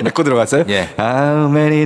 에코 0.05 0.23
들어갔어요? 0.23 0.65
예. 0.69 0.89
How 0.99 1.49
many 1.49 1.85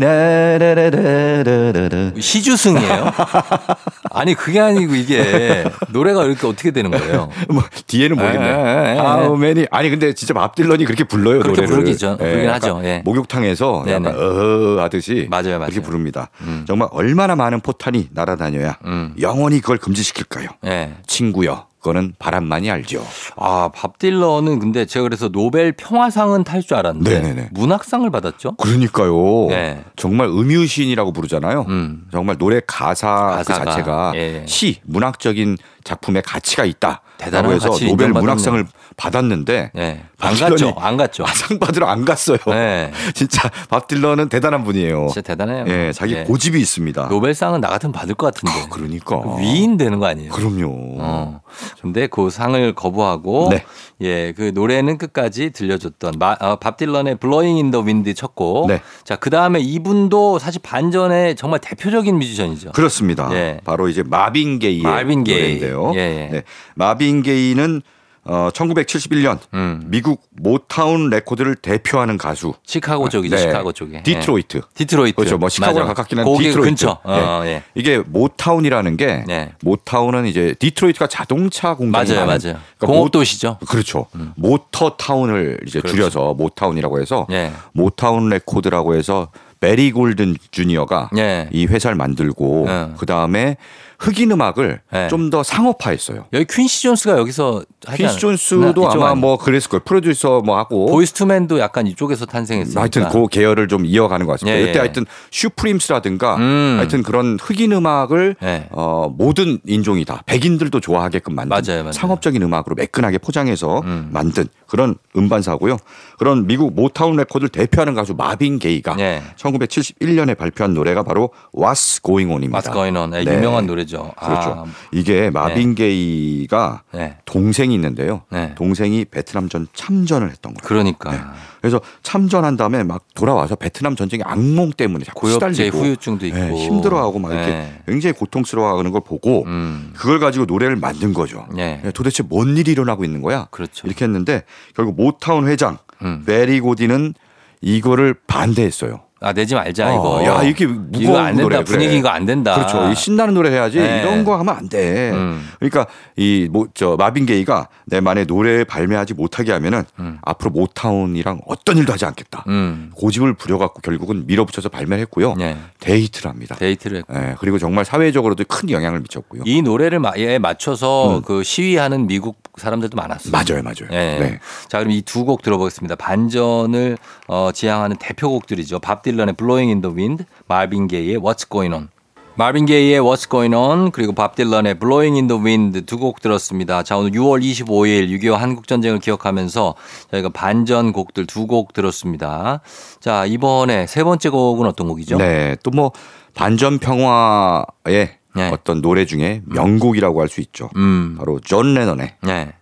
시주승이에요? 2.20 3.12
아니, 4.12 4.34
그게 4.34 4.60
아니고 4.60 4.96
이게 4.96 5.64
노래가 5.90 6.26
이렇게 6.26 6.48
어떻게 6.48 6.72
되는 6.72 6.92
거예요? 6.92 7.30
뭐 7.50 7.64
뒤에는 7.88 8.16
모르겠네. 8.18 8.46
에, 8.46 8.52
에, 8.52 8.90
에, 8.90 8.96
에. 8.96 9.00
How 9.00 9.34
many 9.36 9.68
아니 9.72 9.90
근데 9.90 10.14
진짜 10.14 10.34
밥 10.34 10.56
딜런이 10.56 10.86
그렇게 10.86 11.04
불러요 11.04 11.40
그렇게 11.40 11.62
노래를. 11.62 11.68
부르기죠. 11.76 12.18
부르긴 12.18 12.46
약간 12.46 12.54
하죠. 12.56 12.82
예. 12.84 13.02
목욕탕에서 13.06 13.84
네네. 13.86 14.10
약간 14.10 14.22
어허 14.22 14.82
하듯이 14.82 15.28
맞아요, 15.30 15.58
맞아요. 15.60 15.70
그렇게 15.72 15.82
부릅니다. 15.82 16.30
음. 16.42 16.66
정말 16.68 16.88
얼마나 16.92 17.36
많은 17.36 17.62
포탄이 17.62 18.10
날아다녀야 18.12 18.78
음. 18.86 19.14
영원히 19.20 19.62
그걸 19.62 19.78
금지시킬까요? 19.78 20.48
예. 20.66 20.94
친구여, 21.08 21.66
그거는 21.80 22.14
바람만이 22.20 22.70
알죠. 22.70 23.02
아, 23.38 23.70
밥 23.74 23.98
딜런은 24.00 24.60
근데 24.60 24.86
제가 24.86 25.04
그래서 25.04 25.30
노벨 25.30 25.72
평화상은 25.72 26.44
탈 26.44 26.60
줄 26.60 26.76
알았는데 26.76 27.10
네네네. 27.22 27.50
문학상을 27.54 28.08
받았죠? 28.12 28.58
그러니까요. 28.58 29.48
네. 29.48 29.84
정말 29.96 30.28
음유시인이라고 30.28 31.14
부르잖아요. 31.14 31.66
음. 31.70 32.06
정말 32.12 32.38
노래 32.38 32.60
가사 32.68 33.30
그 33.30 33.36
가사가, 33.48 33.66
자체가 33.66 34.12
예. 34.16 34.46
시 34.46 34.82
문학적인 34.84 35.58
작품의 35.84 36.22
가치가 36.24 36.66
있다. 36.66 37.02
대단한 37.18 37.52
해서 37.52 37.70
가치를 37.72 37.90
노벨. 37.92 38.10
문학상을 38.14 38.66
받았는데 38.96 39.72
예. 39.78 40.02
밥안 40.18 40.38
갔죠. 40.52 40.74
안 40.78 40.96
갔죠. 40.98 41.24
아, 41.28 41.28
상 41.34 41.60
받으러 41.60 41.88
안 41.88 42.06
갔어요. 42.06 42.38
네. 42.48 42.92
진짜 43.14 43.50
밥 43.70 43.88
딜런은 43.88 44.30
대단한 44.30 44.64
분이에요. 44.64 45.08
진짜 45.08 45.22
대단해요. 45.22 45.66
예, 45.68 45.92
자기 45.94 46.16
예. 46.16 46.24
고집이 46.24 46.60
있습니다. 46.60 47.08
노벨상은 47.08 47.60
나 47.62 47.68
같으면 47.70 47.92
받을 47.92 48.16
것 48.16 48.34
같은데. 48.34 48.68
그러니까. 48.70 49.22
위인 49.38 49.76
되는 49.78 50.00
거 50.00 50.06
아니에요? 50.06 50.32
그럼요. 50.32 50.68
어. 51.00 51.42
근데 51.82 52.08
그 52.08 52.30
상을 52.30 52.74
거부하고 52.74 53.50
네. 53.52 53.66
예, 54.02 54.32
그 54.34 54.52
노래는 54.54 54.98
끝까지 54.98 55.50
들려줬던 55.52 56.14
마, 56.20 56.36
어, 56.40 56.56
밥 56.58 56.78
딜런의 56.78 57.16
Blowing 57.18 57.58
in 57.58 57.70
the 57.72 57.82
Wind 57.82 58.14
쳤고 58.16 58.66
네. 58.68 58.82
자, 59.04 59.16
그다음에 59.16 59.60
이분도 59.60 60.40
사실 60.40 60.60
반전의 60.64 61.36
정말 61.36 61.60
대표적인 61.60 62.18
뮤지션이죠. 62.18 62.72
그렇습니다. 62.72 63.30
예. 63.34 63.60
바로 63.64 63.88
이제 63.90 64.04
마빈 64.04 64.58
게이의 64.60 64.82
마빈 64.84 65.24
게이. 65.24 65.60
노래인데요. 65.70 65.92
예, 65.96 66.00
예. 66.00 66.30
네. 66.32 66.44
마빈 66.76 67.22
게이는 67.24 67.82
어, 68.26 68.50
1971년 68.54 69.40
음. 69.56 69.82
미국 69.86 70.22
모타운 70.32 71.10
레코드를 71.10 71.56
대표하는 71.56 72.18
가수. 72.18 72.54
시카고 72.64 73.10
쪽이죠. 73.10 73.36
네. 73.36 73.42
시카고 73.42 73.72
쪽에. 73.72 74.04
디트로이트. 74.04 74.58
예. 74.58 74.62
디트로이트. 74.76 75.16
그렇죠. 75.16 75.38
뭐 75.40 75.50
시카고랑. 75.50 75.88
가깝긴 75.88 76.20
한 76.20 76.26
거기 76.26 76.44
디트로이트. 76.44 76.70
근처. 76.70 77.00
어, 77.04 77.42
예. 77.46 77.64
이게 77.74 77.98
모타운이라는 78.06 78.98
게 78.98 79.24
네. 79.26 79.54
모타운은 79.62 80.28
이제 80.28 80.54
디트로이트가 80.60 81.08
자동차 81.08 81.74
공장이 81.76 82.10
맞아요, 82.12 82.26
많은- 82.28 82.28
맞아요. 82.28 82.40
그러니까 82.78 82.88
모- 82.88 82.94
공업도시죠. 82.94 83.58
그렇죠. 83.68 84.06
모터 84.36 84.98
타운을 84.98 85.62
이제 85.66 85.80
그렇죠. 85.80 85.96
줄여서 85.96 86.34
모타운이라고 86.36 87.00
해서 87.02 87.26
예. 87.32 87.52
모타운 87.74 88.30
레코드라고 88.30 88.96
해서 88.96 89.30
베리 89.60 89.92
고디 89.92 90.36
주니어가 90.52 91.10
예. 91.18 91.50
이 91.52 91.66
회사를 91.66 91.96
만들고 91.96 92.66
예. 92.70 92.90
그 92.98 93.06
다음에 93.08 93.58
흑인 94.00 94.32
음악을 94.32 94.80
예. 94.96 95.08
좀더 95.10 95.44
상업화했어요. 95.44 96.26
여기 96.32 96.46
퀸시 96.46 96.84
존스가 96.84 97.18
여기서 97.18 97.64
않았- 97.86 98.18
존스도 98.18 98.62
나- 98.62 98.70
이쪽 98.70 98.94
아마 98.94 99.14
뭐 99.16 99.38
그랬을 99.38 99.70
거예요. 99.70 99.82
프로듀서 99.84 100.40
뭐 100.42 100.58
하고 100.58 100.86
보이스 100.88 101.12
투맨도 101.14 101.60
약간 101.60 101.86
이쪽에서 101.86 102.26
탄생했으니까. 102.26 102.80
하여튼 102.80 103.10
그 103.10 103.28
계열을 103.28 103.68
좀 103.68 103.86
이어가는 103.86 104.26
것 104.26 104.34
같습니다. 104.34 104.58
예, 104.58 104.62
이때 104.64 104.76
예. 104.76 104.78
하여튼 104.80 105.06
슈프림스라든가 105.32 106.38
음. 106.38 106.76
하여튼 106.80 107.04
그런 107.04 107.38
흑인 107.42 107.74
음악을 107.74 108.38
예. 108.42 108.68
어, 108.72 109.14
모든 109.16 109.60
인종이 109.66 110.06
다 110.06 110.24
백인들도 110.26 110.80
좋아하게끔 110.80 111.36
만든 111.36 111.50
맞아요, 111.50 111.84
맞아요. 111.84 111.92
상업적인 111.92 112.42
음악으로 112.42 112.76
매끈하게 112.76 113.18
포장해서 113.18 113.82
음. 113.84 114.10
만든 114.12 114.46
그런 114.68 114.96
음반사고요. 115.18 115.78
그런 116.18 116.48
미국 116.48 116.74
모타운 116.74 117.16
레코드를 117.18 117.50
대표하는 117.50 117.96
가수 117.96 118.14
마빈 118.14 118.60
게이가 118.60 118.96
예. 119.00 119.22
1971년에 119.36 120.38
발표한 120.38 120.74
노래가 120.74 121.04
바로 121.04 121.32
What's 121.54 122.02
Going 122.04 122.32
On입니다. 122.32 122.60
What's 122.60 122.74
Going 122.74 122.98
On. 122.98 123.14
예, 123.14 123.24
네. 123.24 123.36
유명한 123.36 123.66
노래죠. 123.66 123.89
그렇죠. 123.98 124.16
아, 124.18 124.66
이게 124.92 125.30
마빈 125.30 125.76
게이가 125.76 126.84
네. 126.94 127.18
동생이 127.26 127.74
있는데요. 127.76 128.24
네. 128.30 128.54
동생이 128.56 129.06
베트남전 129.06 129.68
참전을 129.74 130.30
했던 130.30 130.54
거예요. 130.54 130.68
그러니까 130.68 131.34
그래서 131.62 131.82
참전한 132.04 132.58
다음에 132.58 132.84
막 132.84 133.04
돌아와서 133.16 133.56
베트남 133.56 133.96
전쟁의 133.96 134.24
악몽 134.26 134.72
때문에 134.72 135.04
자꾸 135.04 135.22
고엽제 135.22 135.70
후유증도 135.70 136.26
있고 136.28 136.38
네, 136.38 136.66
힘들어하고 136.66 137.20
막 137.20 137.34
이렇게 137.34 137.48
네. 137.48 137.82
굉장히 137.86 138.14
고통스러워하는 138.14 138.92
걸 138.92 139.02
보고 139.02 139.44
음. 139.46 139.92
그걸 139.96 140.20
가지고 140.20 140.46
노래를 140.46 140.76
만든 140.76 141.14
거죠. 141.14 141.48
네. 141.54 141.82
도대체 141.94 142.24
뭔 142.24 142.58
일이 142.58 142.72
일어나고 142.72 143.04
있는 143.04 143.22
거야? 143.22 143.48
그렇죠. 143.52 143.88
이렇게 143.88 144.06
했는데 144.06 144.44
결국 144.76 144.96
모타운 144.96 145.48
회장 145.48 145.78
음. 146.02 146.24
베리 146.26 146.60
고디는 146.60 147.14
이거를 147.62 148.16
반대했어요. 148.26 149.02
아 149.22 149.34
내지 149.34 149.54
말자 149.54 149.90
어, 149.94 150.22
이거. 150.22 150.26
야, 150.26 150.44
이게 150.44 150.66
무거운 150.66 151.02
이거 151.04 151.18
안 151.18 151.26
된다. 151.36 151.42
노래, 151.44 151.56
그래. 151.58 151.64
분위기 151.66 151.98
이거 151.98 152.08
안 152.10 152.26
된다. 152.26 152.56
그렇죠. 152.56 152.90
이 152.90 152.96
신나는 152.96 153.34
노래 153.34 153.52
해야지 153.52 153.78
네. 153.80 154.02
이런 154.02 154.24
거 154.24 154.38
하면 154.40 154.56
안 154.56 154.70
돼. 154.70 155.12
음. 155.12 155.46
그러니까 155.60 155.88
이 156.18 156.48
뭐 156.52 156.68
저 156.74 156.96
마빈 156.98 157.26
게이가 157.26 157.68
내 157.86 158.00
만약에 158.00 158.24
노래 158.26 158.64
발매하지 158.64 159.14
못하게 159.16 159.52
하면은 159.52 159.84
앞으로 160.22 160.52
모타운이랑 160.52 161.42
어떤 161.48 161.78
일도 161.78 161.92
하지 161.94 162.06
않겠다. 162.06 162.46
음. 162.48 162.92
고집을 162.96 163.34
부려갖고 163.34 163.82
결국은 163.82 164.26
밀어붙여서 164.28 164.70
발매를 164.70 165.02
했고요. 165.02 165.34
네. 165.36 165.58
대히트를 165.80 166.30
합니다. 166.32 166.56
대히트를 166.56 167.00
했고. 167.00 167.14
예, 167.16 167.36
그리고 167.40 167.58
정말 167.60 167.84
사회적으로도 167.86 168.46
큰 168.48 168.70
영향을 168.70 169.02
미쳤고요. 169.02 169.44
이 169.46 169.62
노래를 169.62 170.00
마- 170.00 170.14
에 170.16 170.38
맞춰서 170.40 171.18
음. 171.18 171.22
그 171.24 171.44
시위하는 171.44 172.08
미국 172.08 172.42
사람들도 172.58 172.96
많았어요. 172.96 173.32
맞아요, 173.32 173.64
맞아요. 173.64 173.88
예. 173.92 174.20
네. 174.20 174.40
자, 174.70 174.80
그럼 174.80 174.92
이 174.92 175.02
두 175.02 175.26
곡 175.26 175.42
들어보겠습니다. 175.42 175.96
반전을 175.96 176.98
어, 177.28 177.52
지향하는 177.54 177.98
대표곡들이죠. 177.98 178.80
밥 178.80 179.02
딜런의 179.12 179.36
Blowing 179.36 179.70
in 179.72 179.82
the 179.82 179.96
Wind, 179.96 180.26
마빈 180.48 180.88
게이의 180.88 181.18
What's 181.18 181.50
Going 181.50 181.74
On. 181.74 181.90
마빈 182.36 182.66
게이의 182.68 183.02
What's 183.02 183.30
Going 183.30 183.54
On 183.54 183.92
그리고 183.92 184.14
밥 184.14 184.36
딜런의 184.36 184.80
Blowing 184.80 185.16
in 185.18 185.28
the 185.28 185.42
Wind 185.44 185.82
두 185.86 185.98
곡 185.98 186.22
들었습니다. 186.22 186.84
자 186.84 186.96
오늘 186.96 187.12
6월 187.12 187.44
25일 187.44 188.08
6.25 188.22 188.32
한국전쟁을 188.36 189.00
기억하면서 189.00 189.76
저희가 190.12 190.30
반전 190.30 190.94
곡들 190.94 191.26
두 191.26 191.48
곡 191.48 191.74
들었습니다. 191.74 192.62
자 193.02 193.26
이번에 193.26 193.88
세 193.88 194.04
번째 194.06 194.30
곡은 194.30 194.66
어떤 194.68 194.88
곡이죠? 194.88 195.18
네, 195.18 195.58
또 195.64 195.72
뭐 195.72 195.92
반전 196.34 196.80
평화의 196.80 198.12
네. 198.36 198.50
어떤 198.54 198.82
노래 198.82 199.06
중에 199.06 199.42
명곡이라고 199.46 200.22
할 200.22 200.30
수 200.30 200.40
있죠. 200.42 200.70
음, 200.78 201.16
바로 201.18 201.40
존 201.42 201.74
레논의 201.74 202.14
네. 202.22 202.54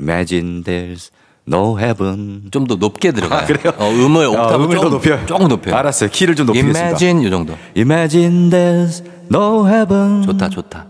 Imagine 0.00 0.62
There's 0.62 1.10
No 1.48 1.78
Heaven. 1.78 2.42
좀 2.50 2.66
더 2.66 2.74
높게 2.74 3.12
들어가요. 3.12 3.40
아, 3.40 3.44
그래요? 3.46 3.72
어, 3.78 3.88
음을 3.88 4.26
옥타브 4.26 4.52
아, 4.52 4.56
음을 4.56 4.68
더 4.76 4.82
조금, 4.82 4.90
높여요. 4.90 5.26
조금 5.26 5.48
높여요. 5.48 5.76
알았어요. 5.76 6.10
키를 6.10 6.34
좀 6.34 6.46
높이겠습니다. 6.46 6.80
Imagine 6.88 7.24
요 7.24 7.30
정도. 7.30 7.54
Imagine 7.76 8.50
there's 8.50 9.04
no 9.30 9.64
heaven. 9.68 10.22
좋다 10.22 10.48
좋다. 10.48 10.86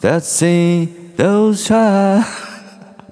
That 0.00 0.24
see 0.24 0.88
those 1.16 1.64
shine. 1.64 2.22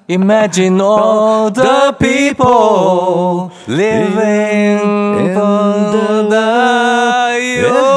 Imagine 0.09 0.81
all 0.81 1.51
the 1.53 1.93
people 1.99 3.49
living 3.67 4.79
for 5.33 6.27
the 6.29 6.41
you. 7.39 7.91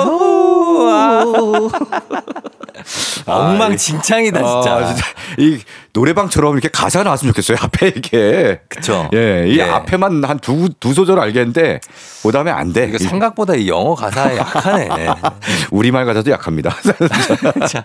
엉망진창이다 3.27 4.39
진짜. 4.39 4.75
아, 4.77 4.87
진짜 4.87 5.05
이 5.39 5.59
노래방처럼 5.93 6.55
이렇게 6.55 6.69
가사가 6.69 7.05
나왔으면 7.05 7.33
좋겠어요. 7.33 7.57
앞에 7.61 7.89
이게. 7.97 8.61
그쵸. 8.69 9.09
예, 9.15 9.47
이 9.49 9.59
예. 9.59 9.63
앞에만 9.63 10.25
한 10.25 10.39
두 10.41 10.69
두 10.81 10.93
소절 10.93 11.19
알겠는데 11.21 11.81
그다음에 12.23 12.51
안 12.51 12.73
돼. 12.73 12.87
이거 12.89 12.99
생각보다 12.99 13.55
이 13.55 13.69
영어 13.69 13.95
가사에 13.95 14.37
약하네. 14.37 14.89
우리말 15.71 16.05
가사도 16.05 16.31
약합니다. 16.31 16.75
자, 17.69 17.85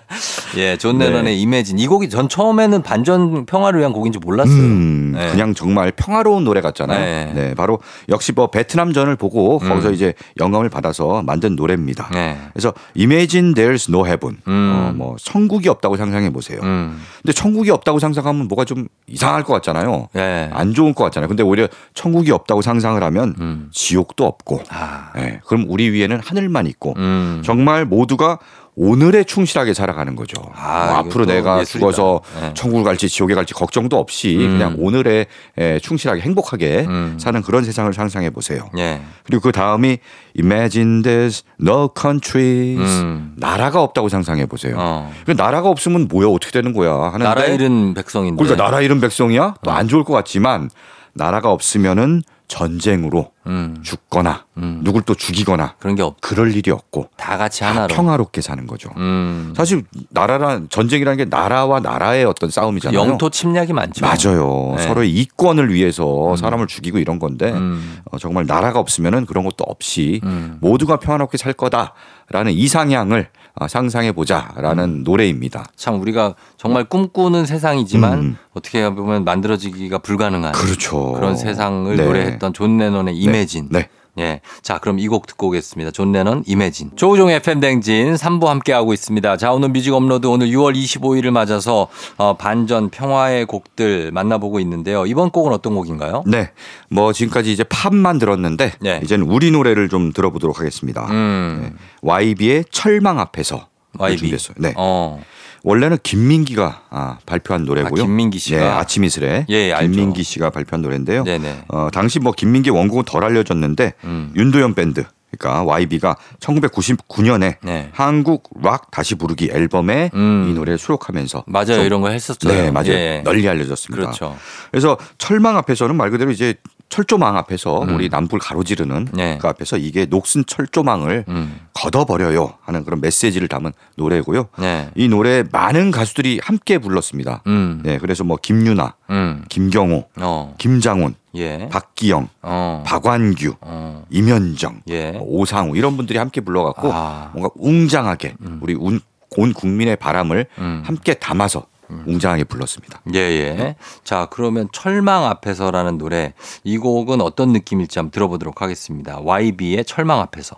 예, 0.58 0.78
존 0.78 0.97
레넌의 0.97 1.39
Imagine. 1.41 1.77
이 1.80 1.88
곡이 1.88 2.10
전 2.10 2.28
처음에는 2.30 2.82
반전 2.82 3.45
평화를 3.45 3.80
위한 3.80 3.93
곡인 3.93 4.12
줄 4.13 4.21
몰랐어요. 4.25 4.56
음, 4.56 5.12
네. 5.15 5.30
그냥 5.32 5.54
정말 5.54 5.91
평화로운 5.91 6.43
노래 6.43 6.62
같잖아요. 6.62 6.99
네. 6.99 7.32
네. 7.34 7.54
바로 7.56 7.80
역시 8.10 8.32
뭐 8.32 8.47
베트남전을 8.47 9.15
보고 9.17 9.60
거기서 9.60 9.91
이제 9.91 10.13
영감을 10.39 10.69
받아서 10.69 11.21
만든 11.21 11.56
노래입니다. 11.56 12.10
네. 12.13 12.38
그래서 12.54 12.73
Imagine 12.97 13.54
There's 13.54 13.89
No 13.89 14.06
Heaven. 14.06 14.38
음. 14.47 14.73
어, 14.73 14.93
뭐 14.95 15.15
천국이 15.29 15.69
없다고 15.69 15.95
상상해 15.95 16.31
보세요. 16.31 16.59
음. 16.63 16.99
근데 17.21 17.33
천국이 17.33 17.69
없다고 17.69 17.99
상상하면 17.99 18.47
뭐가 18.47 18.65
좀 18.65 18.87
이상할 19.05 19.43
것 19.43 19.53
같잖아요. 19.53 20.07
예. 20.15 20.49
안 20.51 20.73
좋은 20.73 20.95
것 20.95 21.03
같잖아요. 21.03 21.27
근데 21.27 21.43
오히려 21.43 21.67
천국이 21.93 22.31
없다고 22.31 22.63
상상을 22.63 23.01
하면 23.03 23.35
음. 23.39 23.69
지옥도 23.71 24.25
없고, 24.25 24.63
아. 24.69 25.11
예, 25.17 25.39
그럼 25.45 25.65
우리 25.67 25.91
위에는 25.91 26.19
하늘만 26.23 26.65
있고, 26.65 26.95
음. 26.97 27.43
정말 27.45 27.85
모두가 27.85 28.39
오늘에 28.81 29.25
충실하게 29.25 29.73
살아가는 29.73 30.15
거죠. 30.15 30.41
아, 30.55 30.85
뭐 30.85 30.95
앞으로 30.99 31.25
내가 31.25 31.59
예술이다. 31.59 31.79
죽어서 31.91 32.21
네. 32.39 32.53
천국을 32.53 32.85
갈지 32.85 33.09
지옥에 33.09 33.35
갈지 33.35 33.53
걱정도 33.53 33.97
없이 33.97 34.37
음. 34.39 34.57
그냥 34.57 34.75
오늘에 34.79 35.25
에, 35.57 35.79
충실하게 35.79 36.21
행복하게 36.21 36.85
음. 36.87 37.17
사는 37.19 37.41
그런 37.41 37.65
세상을 37.65 37.91
상상해 37.93 38.29
보세요. 38.29 38.69
예. 38.77 39.01
그리고 39.25 39.41
그 39.41 39.51
다음이 39.51 39.97
Imagine 40.39 41.01
there's 41.01 41.43
no 41.61 41.89
countries. 41.99 42.79
음. 43.01 43.33
나라가 43.35 43.83
없다고 43.83 44.07
상상해 44.07 44.45
보세요. 44.45 44.75
어. 44.79 45.11
그 45.25 45.31
나라가 45.31 45.67
없으면 45.67 46.07
뭐야 46.09 46.27
어떻게 46.29 46.51
되는 46.51 46.71
거야 46.73 46.93
하는데 46.93 47.23
나라 47.25 47.43
잃은 47.47 47.93
백성인데. 47.95 48.41
그러니까 48.41 48.63
나라 48.63 48.79
잃은 48.79 49.01
백성이야 49.01 49.55
또 49.61 49.71
안 49.71 49.89
좋을 49.89 50.05
것 50.05 50.13
같지만 50.13 50.69
나라가 51.13 51.51
없으면은 51.51 52.23
전쟁으로 52.49 53.31
음. 53.47 53.77
죽거나 53.83 54.45
음. 54.57 54.81
누굴 54.83 55.03
또 55.03 55.13
죽이거나 55.15 55.75
그런 55.79 55.95
게 55.95 56.01
없. 56.01 56.19
그럴 56.19 56.53
일이 56.53 56.71
없고 56.71 57.09
다 57.15 57.38
같이 57.38 57.62
다 57.62 57.69
하나로. 57.69 57.95
평화롭게 57.95 58.41
사는 58.41 58.65
거죠. 58.67 58.89
음. 58.97 59.53
사실 59.55 59.83
나라란 60.09 60.67
전쟁이라는 60.69 61.17
게 61.17 61.25
나라와 61.25 61.79
나라의 61.79 62.25
어떤 62.25 62.49
싸움이잖아요. 62.49 62.99
영토 62.99 63.29
침략이 63.29 63.71
많죠. 63.71 64.03
맞아요. 64.05 64.73
네. 64.77 64.83
서로의 64.83 65.12
이권을 65.13 65.71
위해서 65.73 66.35
사람을 66.35 66.67
죽이고 66.67 66.97
이런 66.97 67.19
건데 67.19 67.51
음. 67.51 67.99
어, 68.12 68.17
정말 68.17 68.45
나라가 68.45 68.79
없으면은 68.79 69.25
그런 69.25 69.45
것도 69.45 69.63
없이 69.65 70.19
음. 70.23 70.57
모두가 70.59 70.97
평화롭게 70.97 71.38
살 71.38 71.53
거다라는 71.53 72.51
이상향을 72.51 73.29
어, 73.29 73.38
상상해 73.67 74.12
보자라는 74.12 75.04
노래입니다. 75.04 75.65
참 75.76 76.00
우리가 76.02 76.36
정말 76.58 76.84
꿈꾸는 76.86 77.45
세상이지만 77.45 78.19
음. 78.19 78.38
어떻게 78.54 78.89
보면 78.89 79.24
만들어지기가 79.26 80.00
불가능한 80.00 80.54
그렇죠. 80.54 81.17
런 81.19 81.36
세상을 81.36 81.95
네. 81.95 82.06
노래했던 82.06 82.54
존 82.54 82.78
레논의 82.78 83.17
Imagine. 83.17 83.69
네. 83.72 83.89
예. 84.17 84.41
자, 84.62 84.80
그럼 84.80 84.98
이 85.00 85.08
곡 85.08 85.28
듣고 85.28 85.48
오겠습니다. 85.48 85.91
존 85.91 86.12
레논 86.12 86.43
Imagine. 86.45 86.91
조우종 86.95 87.30
FM 87.30 87.60
대행진 87.60 88.15
3부 88.15 88.45
함께 88.45 88.74
하고 88.74 88.93
있습니다. 88.93 89.38
자, 89.38 89.52
오늘 89.52 89.69
뮤직 89.69 89.93
업로드 89.93 90.28
오늘 90.28 90.48
6월 90.48 90.76
25일을 90.76 91.30
맞아서 91.32 91.88
어, 92.17 92.36
반전 92.38 92.89
평화의 92.89 93.45
곡들 93.45 94.12
만나보고 94.12 94.60
있는데요. 94.60 95.06
이번 95.06 95.30
곡은 95.30 95.54
어떤 95.54 95.76
곡인가요? 95.76 96.24
네. 96.28 96.52
뭐 96.89 97.13
지금까지 97.13 97.52
이제 97.54 97.63
팝만 97.63 98.19
들었는데 98.19 98.74
네. 98.82 99.00
이제는 99.04 99.28
우리 99.28 99.52
노래를 99.52 99.89
좀 99.89 100.12
들어보도록 100.12 100.60
하겠습니다. 100.60 101.08
음. 101.12 101.60
네. 101.62 101.74
YB의 102.02 102.65
철망 102.72 103.19
앞에서 103.19 103.67
YB. 103.98 104.17
준비했어요. 104.17 104.56
네. 104.60 104.74
어. 104.76 105.22
원래는 105.69 105.97
김민기가 106.01 106.82
아, 106.89 107.19
발표한 107.27 107.63
노래고요. 107.63 108.01
아, 108.01 108.05
김민기 108.05 108.39
씨가? 108.39 108.58
네, 108.58 108.65
아침 108.65 109.03
이슬에 109.03 109.45
예, 109.51 109.53
예, 109.67 109.71
알죠. 109.71 109.91
김민기 109.91 110.23
씨가 110.23 110.49
발표한 110.49 110.82
노래인데요. 110.82 111.23
네네. 111.23 111.65
어, 111.67 111.89
당시 111.93 112.19
뭐 112.19 112.32
김민기 112.32 112.71
원곡은 112.71 113.03
덜 113.05 113.23
알려졌는데 113.23 113.93
음. 114.03 114.34
윤도현 114.36 114.73
밴드 114.73 115.03
그러니까 115.38 115.63
YB가 115.65 116.15
1999년에 116.39 117.58
네. 117.62 117.89
한국 117.91 118.49
락 118.63 118.89
다시 118.89 119.13
부르기 119.13 119.51
앨범에 119.53 120.10
음. 120.15 120.47
이 120.49 120.53
노래를 120.55 120.79
수록하면서 120.79 121.43
맞아요. 121.45 121.65
좀- 121.75 121.86
이런 121.86 122.01
거 122.01 122.10
했었어요. 122.10 122.51
네, 122.51 122.71
맞아요. 122.71 122.93
예. 122.93 123.21
널리 123.23 123.47
알려졌습니다. 123.47 124.08
그렇죠. 124.08 124.36
그래서 124.71 124.97
철망 125.19 125.55
앞에서는 125.55 125.95
말 125.95 126.10
그대로 126.10 126.32
이제 126.32 126.55
철조망 126.89 127.38
앞에서 127.38 127.84
음. 127.84 127.95
우리 127.95 128.10
남불 128.10 128.39
가로지르는 128.39 129.10
네. 129.13 129.38
그 129.39 129.47
앞에서 129.47 129.78
이게 129.78 130.06
녹슨 130.06 130.43
철조망을 130.45 131.25
음. 131.28 131.60
걷어버려요 131.73 132.56
하는 132.62 132.84
그런 132.84 132.99
메시지를 132.99 133.47
담은 133.47 133.71
노래고요. 133.95 134.47
네. 134.58 134.89
이 134.95 135.08
노래 135.08 135.43
많은 135.52 135.91
가수들이 135.91 136.39
함께 136.43 136.80
불렀습니다. 136.80 137.43
음. 137.47 137.82
네, 137.84 137.99
그래서 137.99 138.23
뭐 138.23 138.38
김유나, 138.41 138.95
음. 139.12 139.43
김경호, 139.49 140.06
어. 140.19 140.56
김장훈, 140.58 141.13
예. 141.36 141.69
박기영, 141.71 142.28
어. 142.41 142.84
박완규, 142.86 143.54
어. 143.62 144.04
임현정, 144.10 144.82
예. 144.89 145.15
오상우 145.21 145.78
이런 145.78 145.95
분들이 145.95 146.17
함께 146.17 146.41
불러갖고 146.41 146.91
아. 146.91 147.30
뭔가 147.34 147.49
웅장하게 147.56 148.36
우리 148.62 148.73
운- 148.73 148.99
온 149.38 149.54
국민의 149.54 149.95
바람을 149.97 150.47
음. 150.58 150.82
함께 150.84 151.13
담아서 151.13 151.65
웅장하게 151.89 152.45
불렀습니다. 152.45 153.02
예, 153.13 153.19
예. 153.19 153.75
자, 154.04 154.28
그러면 154.32 154.69
철망 154.71 155.25
앞에서라는 155.25 155.97
노래 155.97 156.34
이 156.63 156.78
곡은 156.78 157.21
어떤 157.21 157.52
느낌일지 157.52 157.99
한번 157.99 158.12
들어보도록 158.12 158.62
하겠습니다. 158.62 159.19
YB의 159.19 159.86
철망 159.86 160.19
앞에서. 160.19 160.58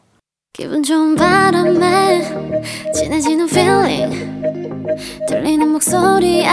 기분 0.54 0.84
좋은 0.84 1.16
바람에 1.16 2.92
진해지는 2.94 3.48
feeling 3.48 4.42
들리는 5.30 5.70
목소리에 5.70 6.46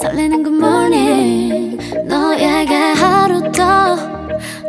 설레는 0.00 0.42
good 0.42 0.56
morning 0.56 1.76
너에게 2.06 2.74
하루 2.74 3.42
더 3.52 3.94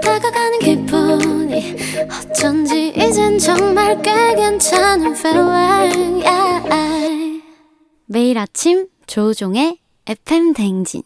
다가가는 0.01 0.59
기분이 0.59 1.77
어쩐지 2.29 2.89
이젠 2.89 3.39
정말 3.39 4.01
꽤 4.01 4.35
괜찮은 4.35 5.15
feeling 5.15 6.25
yeah. 6.27 7.28
매일 8.11 8.39
아침 8.39 8.87
조우종의 9.05 9.77
FM 10.07 10.53
대행진 10.53 11.03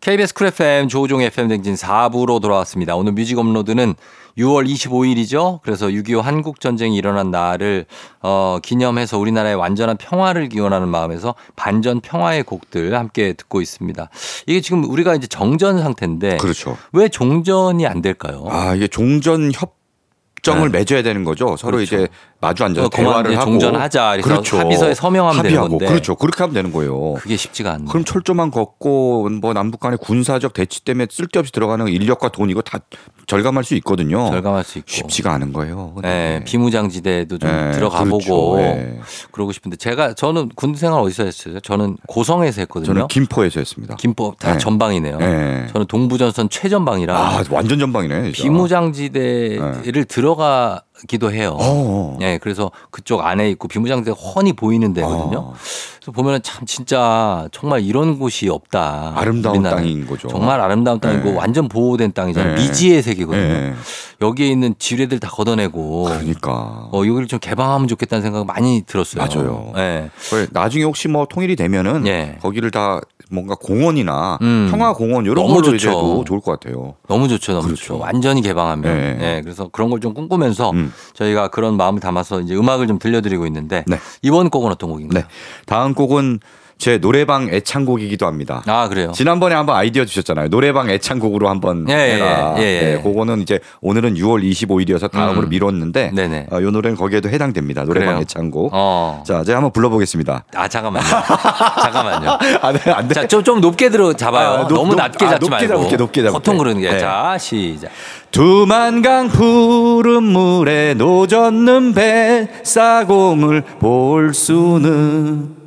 KBS 0.00 0.34
쿨 0.34 0.46
FM 0.46 0.86
조우종 0.86 1.20
FM 1.20 1.48
대행진 1.48 1.74
4부로 1.74 2.40
돌아왔습니다. 2.40 2.94
오늘 2.94 3.10
뮤직 3.10 3.36
업로드는 3.38 3.96
6월 4.38 4.72
25일이죠. 4.72 5.58
그래서 5.62 5.88
6.25 5.88 6.20
한국 6.20 6.60
전쟁이 6.60 6.96
일어난 6.96 7.32
날을 7.32 7.86
어, 8.22 8.60
기념해서 8.62 9.18
우리나라의 9.18 9.56
완전한 9.56 9.96
평화를 9.96 10.48
기원하는 10.48 10.86
마음에서 10.86 11.34
반전 11.56 12.00
평화의 12.00 12.44
곡들 12.44 12.94
함께 12.96 13.32
듣고 13.32 13.60
있습니다. 13.60 14.08
이게 14.46 14.60
지금 14.60 14.84
우리가 14.84 15.16
이제 15.16 15.26
정전 15.26 15.82
상태인데 15.82 16.36
그렇죠. 16.36 16.76
왜 16.92 17.08
종전이 17.08 17.84
안 17.84 18.00
될까요? 18.00 18.46
아 18.48 18.76
이게 18.76 18.86
종전 18.86 19.50
협정을 19.52 20.70
네. 20.70 20.78
맺어야 20.78 21.02
되는 21.02 21.24
거죠. 21.24 21.56
서로 21.56 21.78
그렇죠. 21.78 21.96
이제 21.96 22.08
마주 22.40 22.64
앉아서 22.64 22.86
어, 22.86 22.90
대화를 22.90 23.36
하고 23.36 23.50
종전하자. 23.50 24.18
그래서 24.22 24.58
합의서에 24.58 24.94
서명하면 24.94 25.42
되는 25.42 25.56
합의하고. 25.58 25.68
건데. 25.70 25.86
그렇죠. 25.86 26.14
그렇게 26.14 26.38
하면 26.44 26.54
되는 26.54 26.72
거예요. 26.72 27.14
그게 27.14 27.36
쉽지가 27.36 27.72
않네. 27.72 27.86
그럼 27.88 28.04
철조망 28.04 28.50
걷고 28.52 29.28
뭐 29.40 29.52
남북 29.52 29.80
간의 29.80 29.98
군사적 30.00 30.52
대치 30.52 30.84
때문에 30.84 31.08
쓸데없이 31.10 31.50
들어가는 31.50 31.88
인력과 31.88 32.28
돈 32.28 32.48
이거 32.50 32.62
다 32.62 32.78
절감할 33.26 33.64
수 33.64 33.74
있거든요. 33.76 34.30
절감할 34.30 34.62
수 34.62 34.78
있고. 34.78 34.86
쉽지가 34.88 35.32
않은 35.34 35.52
거예요. 35.52 35.96
네, 36.02 36.42
비무장지대도 36.44 37.38
좀 37.38 37.50
네, 37.50 37.72
들어가 37.72 38.04
그렇죠. 38.04 38.28
보고 38.30 38.56
네. 38.58 39.00
그러고 39.32 39.50
싶은데 39.50 39.76
제가 39.76 40.14
저는 40.14 40.50
군대 40.54 40.78
생활 40.78 41.00
어디서 41.00 41.24
했어요? 41.24 41.58
저는 41.60 41.96
고성에서 42.06 42.60
했거든요. 42.62 42.86
저는 42.94 43.08
김포에서 43.08 43.58
했습니다. 43.58 43.96
김포 43.96 44.34
다 44.38 44.52
네. 44.52 44.58
전방이네요. 44.58 45.18
네. 45.18 45.66
저는 45.72 45.86
동부전선 45.88 46.50
최전방이라 46.50 47.18
아 47.18 47.42
완전 47.50 47.80
전방이네. 47.80 48.32
진짜. 48.32 48.42
비무장지대를 48.44 50.04
들어가 50.04 50.82
기도 51.06 51.30
해요. 51.32 51.56
어. 51.60 52.16
네, 52.18 52.38
그래서 52.38 52.70
그쪽 52.90 53.24
안에 53.24 53.50
있고 53.50 53.68
비무장지대 53.68 54.10
가 54.10 54.16
훤히 54.16 54.52
보이는 54.52 54.92
데거든요. 54.92 55.38
어. 55.38 55.54
그래서 55.98 56.12
보면은 56.12 56.42
참 56.42 56.66
진짜 56.66 57.48
정말 57.52 57.82
이런 57.82 58.18
곳이 58.18 58.48
없다. 58.48 59.12
아름다운 59.14 59.56
우리나라는. 59.56 59.82
땅인 59.84 60.06
거죠. 60.06 60.28
정말 60.28 60.60
아름다운 60.60 60.98
땅이고 61.00 61.30
네. 61.30 61.36
완전 61.36 61.68
보호된 61.68 62.12
땅이잖아요. 62.12 62.56
네. 62.56 62.62
미지의 62.62 63.02
세계거든요. 63.02 63.52
네. 63.52 63.74
여기에 64.20 64.48
있는 64.48 64.74
지뢰들 64.78 65.20
다 65.20 65.28
걷어내고 65.28 66.04
그러니까. 66.04 66.88
어, 66.92 67.02
여기를 67.06 67.28
좀 67.28 67.38
개방하면 67.38 67.86
좋겠다는 67.86 68.22
생각 68.22 68.46
많이 68.46 68.82
들었어요. 68.86 69.24
맞아요. 69.24 69.72
네. 69.76 70.10
그래, 70.30 70.46
나중에 70.50 70.82
혹시 70.84 71.06
뭐 71.08 71.26
통일이 71.26 71.54
되면은 71.54 72.06
예. 72.08 72.38
거기를 72.42 72.70
다 72.72 73.00
뭔가 73.30 73.54
공원이나 73.54 74.38
음. 74.42 74.68
평화 74.70 74.92
공원 74.94 75.24
이런 75.24 75.36
너무 75.36 75.48
걸로 75.54 75.62
좋죠. 75.64 75.76
이제 75.76 75.90
도 75.90 76.24
좋을 76.26 76.40
것 76.40 76.58
같아요. 76.58 76.94
너무 77.08 77.28
좋죠, 77.28 77.52
너무 77.52 77.64
그렇죠. 77.66 77.82
좋죠. 77.82 77.98
완전히 77.98 78.40
개방하면. 78.42 78.82
네. 78.82 79.14
네. 79.14 79.40
그래서 79.42 79.68
그런 79.68 79.90
걸 79.90 79.98
좀 80.00 80.14
꿈꾸면서 80.14 80.70
음. 80.70 80.92
저희가 81.14 81.48
그런 81.48 81.76
마음을 81.76 82.00
담아서 82.00 82.40
이제 82.40 82.54
음악을 82.54 82.86
좀 82.86 82.98
들려드리고 82.98 83.46
있는데 83.46 83.84
네. 83.86 83.98
이번 84.22 84.48
곡은 84.48 84.70
어떤 84.70 84.90
곡인가요? 84.90 85.22
네. 85.24 85.28
다음 85.66 85.92
곡은 85.94 86.38
제 86.78 86.98
노래방 86.98 87.48
애창곡이기도 87.52 88.24
합니다. 88.26 88.62
아, 88.66 88.88
그래요? 88.88 89.10
지난번에 89.12 89.56
한번 89.56 89.74
아이디어 89.74 90.04
주셨잖아요. 90.04 90.48
노래방 90.48 90.88
애창곡으로 90.88 91.48
한번 91.48 91.84
예, 91.88 91.92
예, 91.94 92.14
해라. 92.14 92.54
예, 92.58 92.62
예. 92.62 92.80
네, 92.94 93.02
그거는 93.02 93.42
이제 93.42 93.58
오늘은 93.80 94.14
6월 94.14 94.48
25일이어서 94.48 95.10
다음으로 95.10 95.48
음. 95.48 95.48
미뤘는데 95.48 96.12
네네. 96.14 96.46
어, 96.52 96.62
요 96.62 96.70
노래는 96.70 96.96
거기에도 96.96 97.28
해당됩니다. 97.28 97.82
노래방 97.84 98.06
그래요? 98.10 98.20
애창곡. 98.20 98.70
어. 98.72 99.24
자, 99.26 99.42
제가 99.42 99.56
한번 99.58 99.72
불러보겠습니다. 99.72 100.44
아, 100.54 100.68
잠깐만요. 100.68 101.04
잠깐만요. 101.82 102.30
아, 102.62 102.72
네, 102.72 102.90
안 102.92 103.08
돼. 103.08 103.14
자, 103.14 103.26
좀, 103.26 103.42
좀 103.42 103.60
높게 103.60 103.88
들어 103.90 104.12
잡아요. 104.12 104.48
아, 104.50 104.56
높- 104.68 104.72
너무 104.74 104.90
높- 104.92 104.98
낮게 104.98 105.24
아, 105.26 105.30
잡지 105.30 105.50
높게 105.50 105.66
말고. 105.66 105.82
잡을게, 105.82 105.96
높게 105.96 106.20
잡을게. 106.22 106.32
보통 106.32 106.58
그러는 106.58 106.80
게. 106.80 106.92
네. 106.92 106.98
자, 107.00 107.36
시작. 107.40 107.90
두만강 108.30 109.28
푸른 109.30 110.22
물에 110.22 110.94
노젓는 110.94 111.92
뱃사공을 111.94 113.62
볼 113.80 114.32
수는 114.32 115.57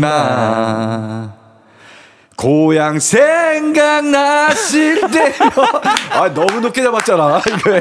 없었지만 0.00 1.32
고향 2.36 2.98
생각났을 3.00 5.00
때면 5.12 5.50
아 6.12 6.32
너무 6.32 6.60
높게 6.60 6.82
잡았잖아 6.82 7.42
이거 7.46 7.70